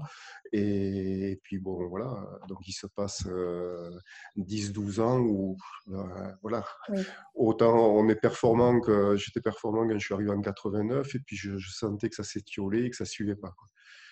[0.53, 3.89] et, puis bon, voilà, donc il se passe euh,
[4.37, 5.57] 10-12 ans où,
[5.89, 5.97] euh,
[6.41, 7.01] voilà, oui,
[7.35, 11.35] autant on est performant que j'étais performant quand je suis arrivé en 89, et puis
[11.35, 13.67] je, je sentais que ça s'étiolait, que ça suivait pas, quoi.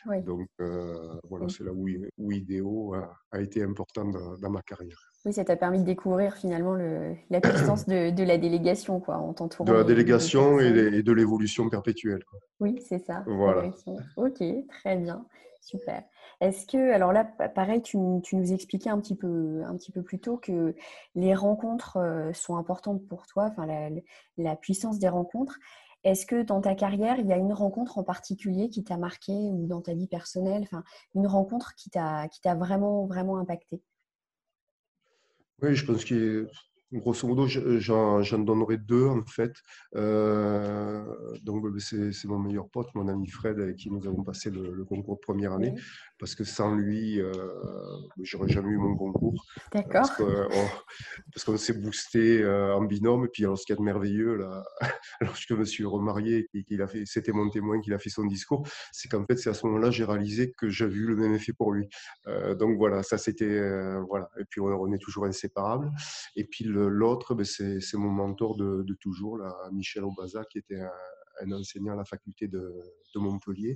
[0.08, 0.22] oui.
[0.24, 1.88] Donc, euh, voilà, Oui, c'est là où,
[2.18, 4.98] où IDEO a, a été important dans, dans ma carrière.
[5.26, 9.18] Oui, ça t'a permis de découvrir finalement le, la puissance de, de la délégation, quoi,
[9.18, 12.24] en De t'entourant la des bonnes délégation et, de l'évolution perpétuelle.
[12.26, 12.40] quoi.
[12.62, 13.72] Oui, c'est ça, Voilà.
[14.18, 15.26] Ok, très bien,
[15.62, 16.04] super.
[16.42, 20.02] Est-ce que, alors là, pa- pareil, tu, nous expliquais un petit peu, un petit peu
[20.04, 20.74] plus tôt que
[21.16, 23.90] les rencontres euh, sont importantes pour toi, enfin la,
[24.38, 25.58] la puissance des rencontres.
[26.04, 29.34] Est-ce que dans ta carrière, il y a une rencontre en particulier qui t'a marqué
[29.34, 30.84] ou dans ta vie personnelle, enfin
[31.16, 33.82] une rencontre qui t'a vraiment vraiment impacté?
[35.62, 36.48] Oui, je pense que
[36.94, 39.54] grosso modo, je- j'en donnerai deux en fait.
[39.96, 41.04] Euh,
[41.44, 44.72] donc, c'est c'est mon meilleur pote, mon ami Fred, avec qui nous avons passé le,
[44.72, 45.76] le concours de première année.
[46.20, 47.32] Parce que sans lui, euh,
[48.22, 49.46] j'aurais jamais eu mon concours.
[49.72, 50.68] d'accord, Parce on-
[51.34, 53.26] parce qu'on s'est boosté euh, en binôme.
[53.26, 54.64] Et puis, alors, ce qu'il y a de merveilleux, là,
[55.22, 58.10] lorsque je me suis remarié et qu'il a fait, c'était mon témoin qu'il a fait
[58.10, 61.16] son discours, c'est qu'en fait, c'est à ce moment-là j'ai réalisé que j'avais eu le
[61.16, 61.88] même effet pour lui.
[62.28, 64.30] Euh, donc voilà, ça c'était, euh, voilà.
[64.40, 65.90] Et puis, on, on est toujours inséparables.
[66.36, 70.80] Et puis, l'autre, ben, c'est, mon mentor de, de toujours, là, Michel Aubaza, qui était
[70.82, 70.90] un,
[71.40, 72.74] un enseignant à la faculté de,
[73.16, 73.76] Montpellier.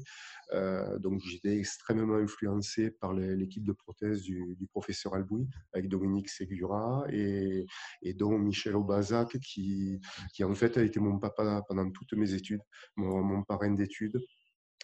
[0.53, 7.05] Euh, donc, j'étais extrêmement influencé par l'équipe de prothèse du, professeur Albouy, avec Dominique Segura
[7.09, 7.65] et,
[8.21, 9.99] Michel Aubazac, qui,
[10.43, 12.61] en fait a été mon papa pendant toutes mes études,
[12.95, 14.19] mon parrain d'études.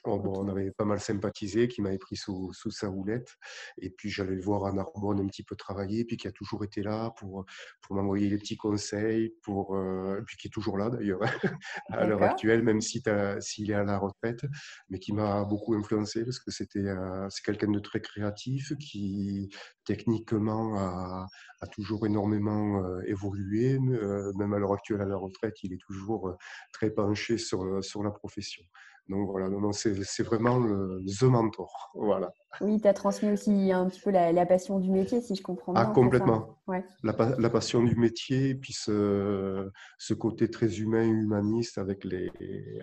[0.06, 3.36] Oh, bon, on avait pas mal sympathisé, qui m'avait pris sous, sous sa houlette.
[3.78, 6.64] Et puis j'allais le voir à Narbonne un petit peu travailler, puis qui a toujours
[6.64, 7.46] été là pour,
[7.82, 11.20] pour m'envoyer les petits conseils, pour, euh, puis qui est toujours là d'ailleurs
[11.90, 13.04] à l'heure actuelle, même si
[13.42, 14.46] s'il est à la retraite,
[14.90, 19.50] mais qui m'a beaucoup influencé parce que c'était euh, c'est quelqu'un de très créatif qui
[19.86, 21.28] techniquement a,
[21.62, 26.38] a toujours énormément euh, évolué, même à l'heure actuelle à la retraite, il est toujours
[26.74, 28.64] très penché sur, sur la profession.
[29.10, 31.90] Donc voilà, non, non, c'est vraiment le, the mentor.
[31.96, 32.32] Voilà.
[32.62, 35.42] Oui, tu as transmis aussi un petit peu la, la passion du métier, si je
[35.42, 35.94] comprends Ah, bien, ça?
[35.94, 36.60] complètement.
[36.68, 42.04] Ouais, La, pa- la passion du métier, puis ce, ce côté très humain, humaniste avec
[42.04, 42.32] les,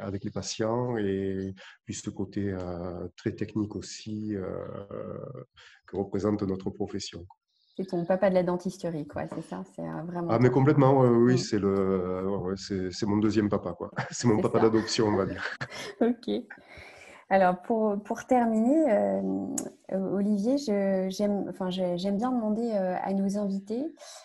[0.00, 4.66] avec les patients, et puis ce côté euh, très technique aussi euh,
[5.86, 7.24] que représente notre profession.
[7.76, 11.00] C'est ton papa de la dentisterie, quoi, c'est ça, c'est euh, vraiment Ah, mais complètement,
[11.00, 13.90] oui, Mm, c'est le, ouais, c'est mon deuxième papa, quoi.
[14.10, 15.44] C'est mon papa d'adoption, on va dire.
[16.00, 16.30] ok.
[17.28, 19.54] Alors, pour, pour terminer, euh,
[19.92, 23.84] Olivier, j'aime enfin, bien demander euh, à nos invités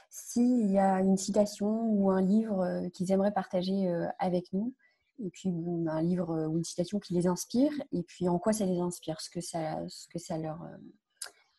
[0.09, 4.73] s'il y a une citation ou un livre qu'ils aimeraient partager avec nous,
[5.19, 5.51] et puis
[5.87, 9.19] un livre ou une citation qui les inspire, et puis en quoi ça les inspire,
[9.19, 10.59] ce que ça, ce que ça leur,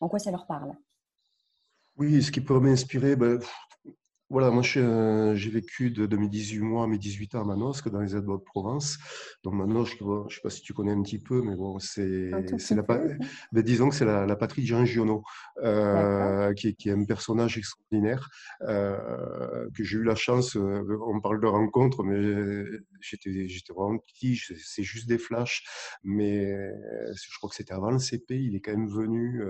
[0.00, 0.74] en quoi ça leur parle?
[1.96, 3.38] Oui, ce qui pourrait m'inspirer, ben,
[4.32, 7.90] Voilà, moi j'ai vécu de, de mes 18 mois à mes 18 ans à Manosque,
[7.90, 8.96] dans les Alpes de Provence.
[9.44, 12.30] Donc Manosque, je ne sais pas si tu connais un petit peu, mais bon, c'est
[12.70, 13.18] la, ben,
[13.62, 15.22] disons que c'est la, la patrie de Jean Giono,
[15.62, 18.30] euh, qui, est- qui est un personnage extraordinaire,
[18.62, 22.64] euh, que j'ai eu la chance, euh, on parle de rencontre, mais
[23.02, 25.62] j'étais vraiment petit, c'est juste des flashs,
[26.04, 26.46] mais
[27.14, 29.42] je crois que c'était avant le CP, il est quand même venu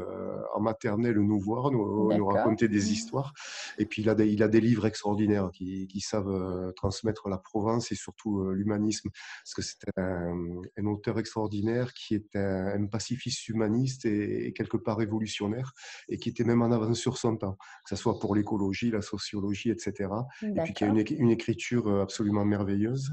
[0.57, 2.93] en maternelle nous voir, nous, raconter des Mhm.
[2.93, 3.33] histoires.
[3.79, 7.29] Et puis il a des, il a des livres extraordinaires qui, qui savent euh, transmettre
[7.29, 9.11] la Provence et surtout euh, l'humanisme.
[9.45, 14.53] Parce que c'est un, un auteur extraordinaire qui est un, un pacifiste humaniste et, et
[14.53, 15.73] quelque part révolutionnaire
[16.09, 19.03] et qui était même en avance sur son temps, que ce soit pour l'écologie, la
[19.03, 20.11] sociologie, etc.
[20.43, 23.13] Et puis qui a une écriture euh, absolument merveilleuse.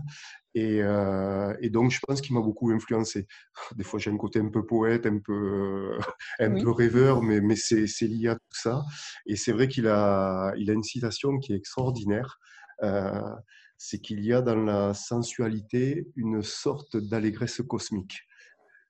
[0.56, 3.28] Et, euh, et donc, je pense qu'il m'a beaucoup influencé.
[3.76, 5.98] Des fois, j'ai un côté un peu poète, un peu,
[6.40, 8.84] un peu rêveur, mais, mais c'est c'est lié à tout ça.
[9.26, 12.40] Et c'est vrai qu'il a, il a une citation qui est extraordinaire.
[12.84, 13.22] Euh,
[13.78, 18.20] c'est qu'il y a dans la sensualité une sorte d'allégresse cosmique.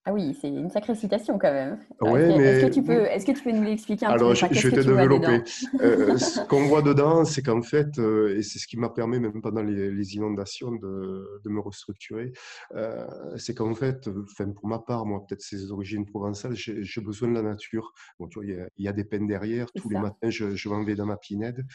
[0.05, 1.77] Ah oui, c'est une sacrée citation quand même.
[2.01, 4.23] Alors, Est-ce que, tu peux, est-ce que tu peux nous l'expliquer un petit peu?
[4.23, 5.19] alors je, je vais te développer.
[5.19, 5.43] dedans?
[5.81, 9.19] Euh, ce qu'on voit dedans, c'est qu'en fait, euh, et c'est ce qui m'a permis,
[9.19, 12.31] même pendant les, les inondations, de, de me restructurer,
[12.75, 13.05] euh,
[13.37, 17.33] c'est qu'en fait, euh, pour ma part, moi, peut-être ces origines provençales, j'ai besoin de
[17.33, 17.93] la nature.
[18.19, 19.67] Bon, tu vois, il y a, il y a des peines derrière.
[19.75, 21.65] Tous les matins, je, je m'en vais dans ma pinède.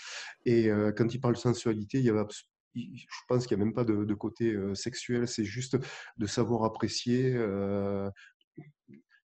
[0.46, 3.56] Et euh, quand il parle de sensualité, il y avait abs- il- je pense qu'il
[3.56, 5.76] n'y a même pas de, de côté euh, sexuel, c'est juste
[6.18, 7.34] de savoir apprécier.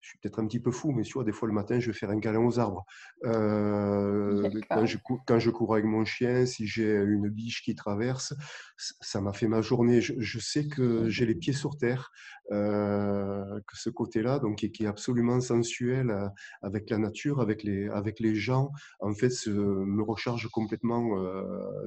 [0.02, 1.98] Je suis peut-être un petit peu fou, mais vois, des fois le matin, je vais
[1.98, 2.86] faire un câlin aux arbres.
[3.26, 8.34] Euh, quand, je, quand, je, cours avec mon chien, si j'ai une biche qui traverse,
[8.78, 10.02] ça m'a fait ma journée.
[10.02, 12.12] Je, sais que j'ai les pieds sur terre,
[12.52, 16.28] euh, que ce côté-là, donc qui, est absolument sensuel euh,
[16.62, 21.08] avec la nature, avec les, avec les gens, en fait, me recharge complètement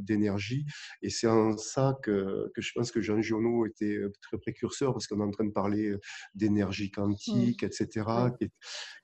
[0.00, 0.66] d'énergie.
[1.02, 5.06] Et c'est en ça que, que, je pense que Jean Giono était très précurseur, parce
[5.06, 5.94] qu'on est en train de parler
[6.34, 6.90] d'énergie mmh.
[6.90, 7.62] quantique,
[8.00, 8.50] etc.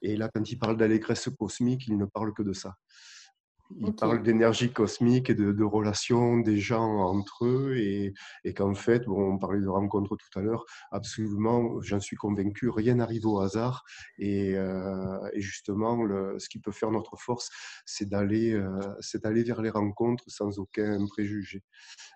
[0.02, 2.74] Et là, quand il parle d'allégresse cosmique, il ne parle que de ça.
[3.78, 8.14] Il parle d'énergie cosmique et de, relations des gens entre eux et,
[8.54, 12.96] qu'en fait, bon, on parlait de rencontres tout à l'heure, absolument, j'en suis convaincu, rien
[12.96, 13.84] n'arrive au hasard
[14.18, 15.98] et, euh, justement,
[16.38, 17.50] ce qui peut faire notre force,
[17.84, 21.62] c'est d'aller, euh, c'est d'aller vers les rencontres sans aucun préjugé.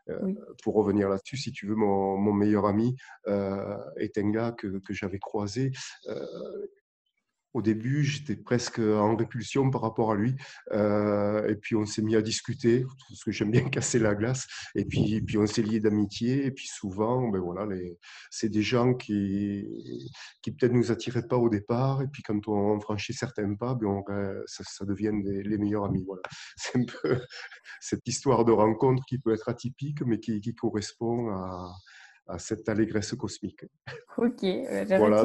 [0.09, 2.96] Euh, pour revenir là-dessus, si tu veux, mon, meilleur ami
[3.26, 5.72] est un gars que, que j'avais croisé
[7.53, 10.34] au début, j'étais presque en répulsion par rapport à lui.
[10.72, 14.46] Euh, et puis, on s'est mis à discuter, parce que j'aime bien casser la glace.
[14.74, 16.46] Et puis, puis on s'est lié d'amitié.
[16.46, 17.66] Et puis, souvent, ben voilà,
[18.30, 19.66] c'est des gens qui,
[20.42, 22.03] qui peut-être nous attiraient pas au départ.
[22.03, 24.03] Et puis, quand on franchit certains pas, ben
[24.46, 26.05] ça, devient les meilleurs amis.
[26.07, 26.22] Voilà.
[26.57, 27.20] C'est un peu
[27.80, 31.72] cette histoire de rencontre qui peut être atypique, mais qui, qui correspond à,
[32.31, 33.64] à cette allégresse cosmique.
[34.16, 34.45] Ok,
[34.89, 35.24] voilà,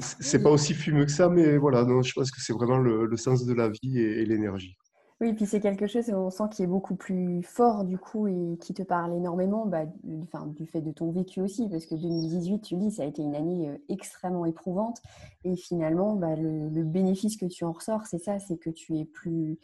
[0.00, 3.16] c'est pas aussi fumeux que ça, mais voilà, non, je pense que c'est vraiment le,
[3.16, 4.76] sens de la vie et, l'énergie.
[5.20, 8.58] Oui, puis c'est quelque chose, on sent qui est beaucoup plus fort du coup et
[8.60, 12.60] qui te parle énormément bah, du, du fait de ton vécu aussi, parce que 2018,
[12.60, 15.00] tu dis, ça a été une année euh, extrêmement éprouvante
[15.44, 19.04] et finalement, bah, le, bénéfice que tu en ressors, c'est ça, c'est que tu es
[19.04, 19.58] plus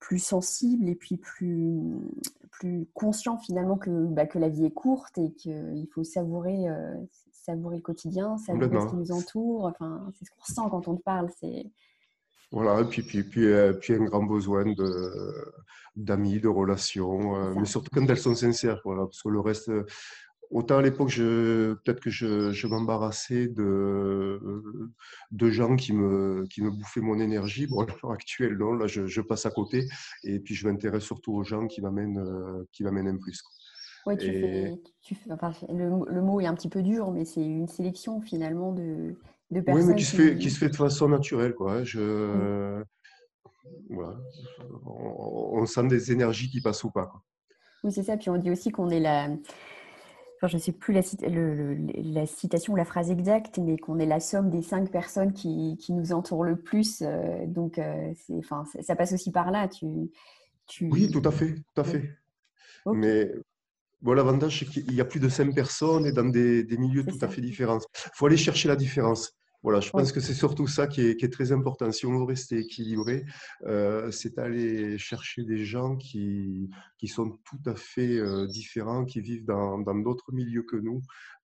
[0.00, 1.82] plus sensible et puis plus,
[2.50, 6.96] plus conscient finalement que, bah, que la vie est courte et qu'il faut savourer, euh,
[7.32, 9.66] savourer le quotidien, savourer ce qui nous entoure.
[9.66, 11.30] Enfin, c'est ce qu'on ressent quand on te parle.
[11.38, 11.70] C'est...
[12.50, 15.52] Voilà, et puis, puis, puis, euh, puis un grand besoin de,
[15.94, 19.70] d'amis, de relations, euh, mais surtout quand elles sont sincères, voilà, parce que le reste,
[20.50, 24.40] Autant à l'époque, peut-être que je, m'embarrassais de,
[25.30, 27.68] de gens qui me, qui me bouffaient mon énergie.
[27.68, 29.86] Bon, à l'heure actuelle, non, là, je, passe à côté.
[30.24, 33.40] Et puis, je m'intéresse surtout aux gens qui m'amènent, euh, qui m'amènent un plus.
[34.06, 35.30] Oui, tu fais, tu fais
[35.68, 39.14] le, mot est un petit peu dur, mais c'est une sélection finalement de,
[39.50, 39.84] de personnes.
[39.84, 41.54] Oui, mais qui, Se fait, qui se fait de façon naturelle.
[41.54, 41.74] Quoi.
[41.74, 41.84] Hein.
[41.84, 42.82] Je,
[43.88, 44.16] voilà.
[44.84, 47.12] on, sent des énergies qui passent ou pas.
[47.84, 48.16] Oui, c'est ça.
[48.16, 49.28] Puis on dit aussi qu'on est la
[50.48, 51.02] je ne sais plus la,
[52.02, 55.76] la, citation ou la phrase exacte, mais qu'on est la somme des cinq personnes qui,
[55.78, 57.02] qui nous entourent le plus.
[57.02, 59.68] Euh, donc, euh, enfin, ça passe aussi par là.
[59.68, 59.86] Tu,
[60.66, 60.88] tu...
[60.90, 61.54] Oui, tout à fait.
[61.54, 62.16] Tout à fait.
[62.86, 63.30] Mais
[64.00, 67.04] bon, l'avantage, c'est qu'il y a plus de cinq personnes et dans des, des milieux
[67.04, 67.78] tout à fait différents.
[67.78, 69.36] Il faut aller chercher la différence.
[69.62, 71.92] Voilà, je pense que c'est surtout ça qui est, très important.
[71.92, 73.24] Si on veut rester équilibré,
[73.66, 79.20] euh, c'est aller chercher des gens qui, qui sont tout à fait euh, différents, qui
[79.20, 81.02] vivent dans d'autres milieux que nous,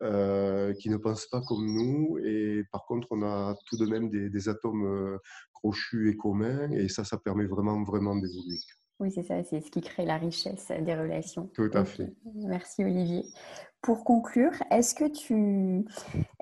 [0.02, 2.18] euh, qui ne pensent pas comme nous.
[2.24, 5.18] Et par contre, on a tout de même des, des atomes
[5.52, 6.70] crochus et communs.
[6.72, 8.58] Et ça, ça permet vraiment, vraiment d'évoluer.
[8.98, 11.46] Oui, c'est ça, c'est ce qui crée la richesse des relations.
[11.54, 12.12] Tout à fait.
[12.34, 13.24] Merci Olivier.
[13.82, 15.86] Pour conclure, est-ce que, tu,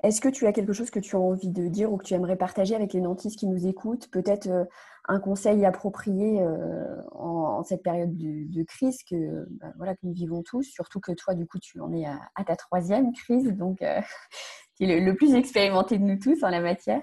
[0.03, 2.13] est que tu as quelque chose que tu as envie de dire ou que tu
[2.13, 4.09] aimerais partager avec les nantistes qui nous écoutent?
[4.11, 4.65] Peut-être euh,
[5.07, 10.43] un conseil approprié euh, en, cette période de, crise que, bah, voilà, que nous vivons
[10.43, 14.01] tous, surtout que toi, du coup, tu en es à, ta troisième crise, donc euh,
[14.75, 17.01] tu es le, plus expérimenté de nous tous en la matière.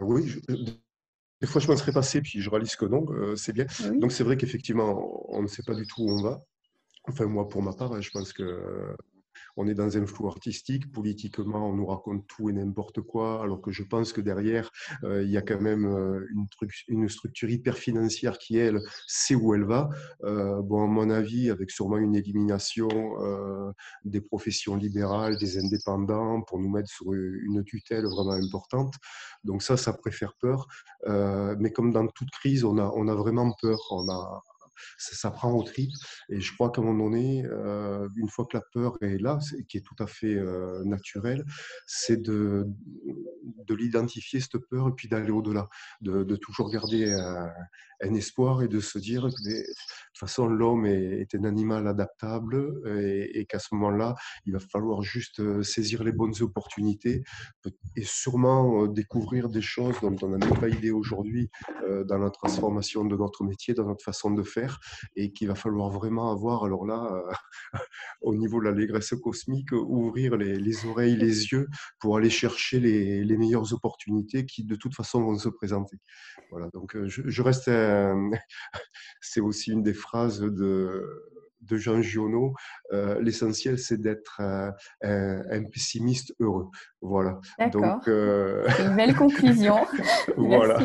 [0.00, 0.34] Oui,
[1.40, 3.66] des fois, je m'en serais passé, puis je réalise que non, c'est bien.
[3.94, 6.42] Donc, c'est vrai qu'effectivement, on ne sait pas du tout où on va.
[7.08, 8.96] Enfin, moi, pour ma part, hein, je pense que
[9.56, 10.90] on est dans un flou artistique.
[10.92, 14.70] Politiquement, on nous raconte tout et n'importe quoi, alors que je pense que derrière,
[15.04, 16.26] euh, il y a quand même euh,
[16.88, 19.88] une, structure hyper financière qui, elle, sait où elle va.
[20.24, 22.88] Euh, bon, à mon avis, avec sûrement une élimination
[24.04, 28.94] des professions libérales, des indépendants, pour nous mettre sur une tutelle vraiment importante.
[29.44, 30.66] Donc ça, ça préfère peur.
[31.58, 33.78] mais comme dans toute crise, on a, on a vraiment peur.
[33.90, 34.42] On a,
[34.98, 35.90] ça, prend au trip.
[36.28, 39.38] Et je crois qu'à un moment donné, euh, une fois que la peur est là,
[39.68, 41.44] qui est tout à fait euh, naturelle,
[41.86, 42.66] c'est de,
[43.66, 45.68] de l'identifier, cette peur, et puis d'aller au-delà,
[46.00, 47.06] de, toujours garder
[48.02, 52.82] un, espoir et de se dire que de toute façon, l'homme est, un animal adaptable
[53.34, 54.14] et, qu'à ce moment-là,
[54.46, 57.22] il va falloir juste euh, saisir les bonnes opportunités
[57.96, 61.50] et sûrement découvrir des choses dont on n'a même pas idée aujourd'hui
[62.06, 64.78] dans la transformation de notre métier, dans notre façon de faire
[65.14, 67.22] et qu'il va falloir vraiment avoir, alors là,
[68.22, 71.68] au niveau de l'allégresse cosmique, ouvrir les, oreilles, les yeux
[72.00, 75.98] pour aller chercher les, meilleures opportunités qui, de toute façon, vont se présenter.
[76.50, 77.68] Voilà, donc je reste.
[79.20, 81.02] C'est aussi une des phrases de
[81.66, 82.54] de Jean Giono,
[82.92, 86.68] euh, l'essentiel c'est d'être euh, un, pessimiste heureux.
[87.00, 87.40] Voilà.
[87.72, 89.76] Donc, euh, une belle conclusion.
[90.36, 90.78] voilà.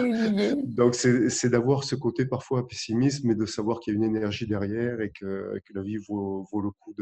[0.63, 4.47] Donc c'est d'avoir ce côté parfois pessimiste, mais de savoir qu'il y a une énergie
[4.47, 6.93] derrière et que, la vie vaut, le coup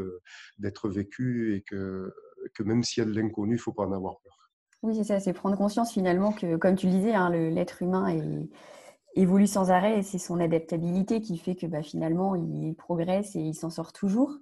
[0.58, 2.14] d'être vécue et que,
[2.54, 4.36] que même s'il y a de l'inconnu, il ne faut pas en avoir peur.
[4.82, 8.08] Oui, c'est ça, c'est prendre conscience finalement que, comme tu le disais, hein, l'être humain
[8.08, 8.50] est
[9.16, 13.40] évolue sans arrêt et c'est son adaptabilité qui fait que bah, finalement il progresse et
[13.40, 14.38] il s'en sort toujours.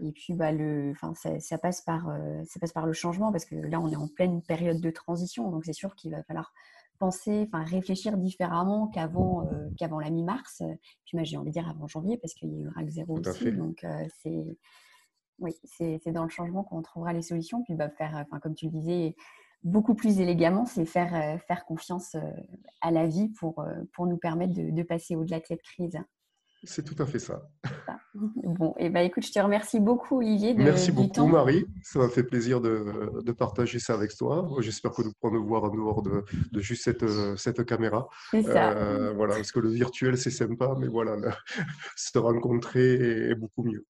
[0.00, 3.44] Et puis bah, le, enfin, ça, passe par, euh, ça passe par le changement parce
[3.44, 6.52] que là on est en pleine période de transition donc c'est sûr qu'il va falloir
[6.98, 10.62] penser, enfin réfléchir différemment qu'avant euh, qu'avant la mi-mars.
[11.04, 13.18] Puis moi j'ai envie de dire avant janvier parce qu'il y a eu RAC 0
[13.18, 13.52] aussi.
[13.52, 14.58] Donc euh, c'est
[15.38, 17.62] oui, c'est dans le changement qu'on trouvera les solutions.
[17.62, 19.14] Puis bah, faire, enfin, comme tu le disais,
[19.66, 22.20] beaucoup plus élégamment, c'est faire, euh, faire confiance euh,
[22.80, 25.98] à la vie pour, euh, pour nous permettre de, passer au-delà de cette crise.
[26.66, 27.42] C'est tout à fait ça.
[28.14, 30.54] Bon, et eh ben, écoute, je te remercie beaucoup, Olivier.
[30.54, 31.66] De, Merci beaucoup, Marie.
[31.82, 34.48] Ça m'a fait plaisir de, de, partager ça avec toi.
[34.60, 37.04] J'espère que nous pourrons nous voir en dehors de, de juste cette,
[37.36, 38.08] cette caméra.
[38.30, 39.12] C'est ça.
[39.14, 41.16] voilà, parce que le virtuel, c'est sympa, mais voilà,
[41.96, 43.84] se rencontrer est beaucoup mieux.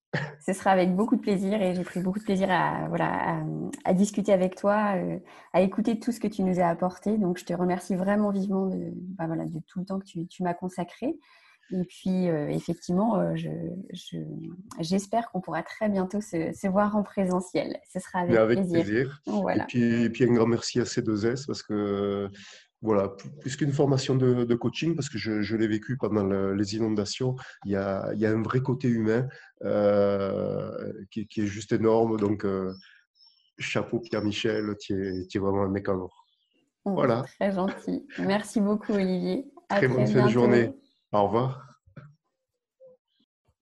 [0.44, 3.42] Ce sera avec beaucoup de plaisir et j'ai pris beaucoup de plaisir à, voilà,
[3.84, 5.18] à, discuter avec toi, euh,
[5.52, 7.18] à écouter tout ce que tu nous as apporté.
[7.18, 10.26] Donc, je te remercie vraiment vivement de, bah, voilà, de tout le temps que tu,
[10.26, 11.18] tu m'as consacré.
[11.72, 13.34] Et puis, euh, effectivement, euh,
[14.80, 17.78] j'espère qu'on pourra très bientôt se, se, voir en présentiel.
[17.92, 19.20] Ce sera avec, avec plaisir.
[19.26, 19.64] Voilà.
[19.64, 22.30] Et, puis, et, puis, un grand merci à C2S parce que
[22.82, 27.72] voilà, plus qu'une formation de, coaching, parce que je, l'ai vécu pendant les inondations, il
[27.72, 29.26] y, a, un vrai côté humain
[29.64, 32.18] euh, qui, est juste énorme.
[32.18, 32.72] Donc, euh,
[33.58, 36.26] chapeau Pierre-Michel, tu es, vraiment un mec en or.
[36.84, 37.24] Oh, voilà.
[37.40, 38.06] Très gentil.
[38.18, 39.46] Merci beaucoup, Olivier.
[39.68, 40.70] très, bonne fin de journée.
[41.16, 41.62] Au revoir.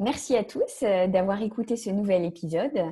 [0.00, 2.82] Merci à tous euh, d'avoir écouté ce nouvel épisode.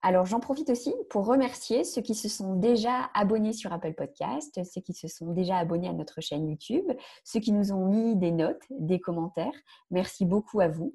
[0.00, 4.58] Alors j'en profite aussi pour remercier ceux qui se sont déjà abonnés sur Apple Podcast,
[4.64, 6.90] ceux qui se sont déjà abonnés à notre chaîne YouTube,
[7.22, 9.52] ceux qui nous ont mis des notes, des commentaires.
[9.90, 10.94] Merci beaucoup à vous.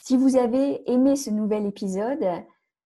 [0.00, 2.24] Si vous avez aimé ce nouvel épisode,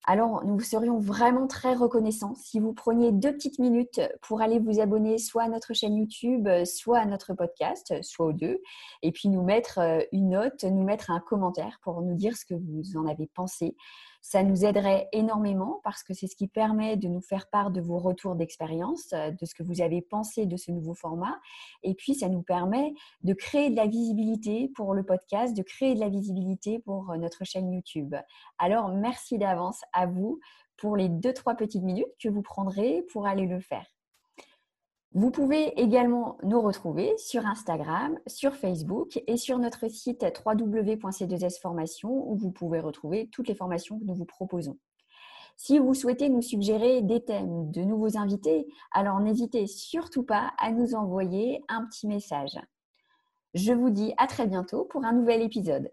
[0.07, 4.81] alors nous serions vraiment très reconnaissants si vous preniez deux petites minutes pour aller vous
[4.81, 8.61] abonner soit à notre chaîne YouTube, soit à notre podcast, soit aux deux,
[9.03, 12.45] et puis nous mettre euh, une note, nous mettre un commentaire pour nous dire ce
[12.45, 13.77] que vous en avez pensé.
[14.27, 17.83] Ça nous aiderait énormément parce que c'est ce qui permet de nous faire part de
[17.83, 21.39] vos retours d'expérience, euh, de ce que vous avez pensé de ce nouveau format.
[21.83, 25.95] Et puis, ça nous permet de créer de la visibilité pour le podcast, de créer
[25.95, 28.15] de la visibilité pour euh, notre chaîne YouTube.
[28.57, 30.41] Alors, merci d'avance à vous
[30.79, 33.94] pour les deux, trois petites minutes que vous prendrez pour aller le faire.
[35.17, 42.35] Vous pouvez également nous retrouver sur Instagram, sur Facebook et sur notre site www.c2sformation où
[42.35, 44.77] vous pouvez retrouver toutes les formations que nous vous proposons.
[45.57, 50.73] Si vous souhaitez nous suggérer des thèmes, de nouveaux invités, alors n'hésitez surtout pas à
[50.73, 52.59] nous envoyer un petit message.
[53.55, 55.93] Je vous dis à très bientôt pour un nouvel épisode.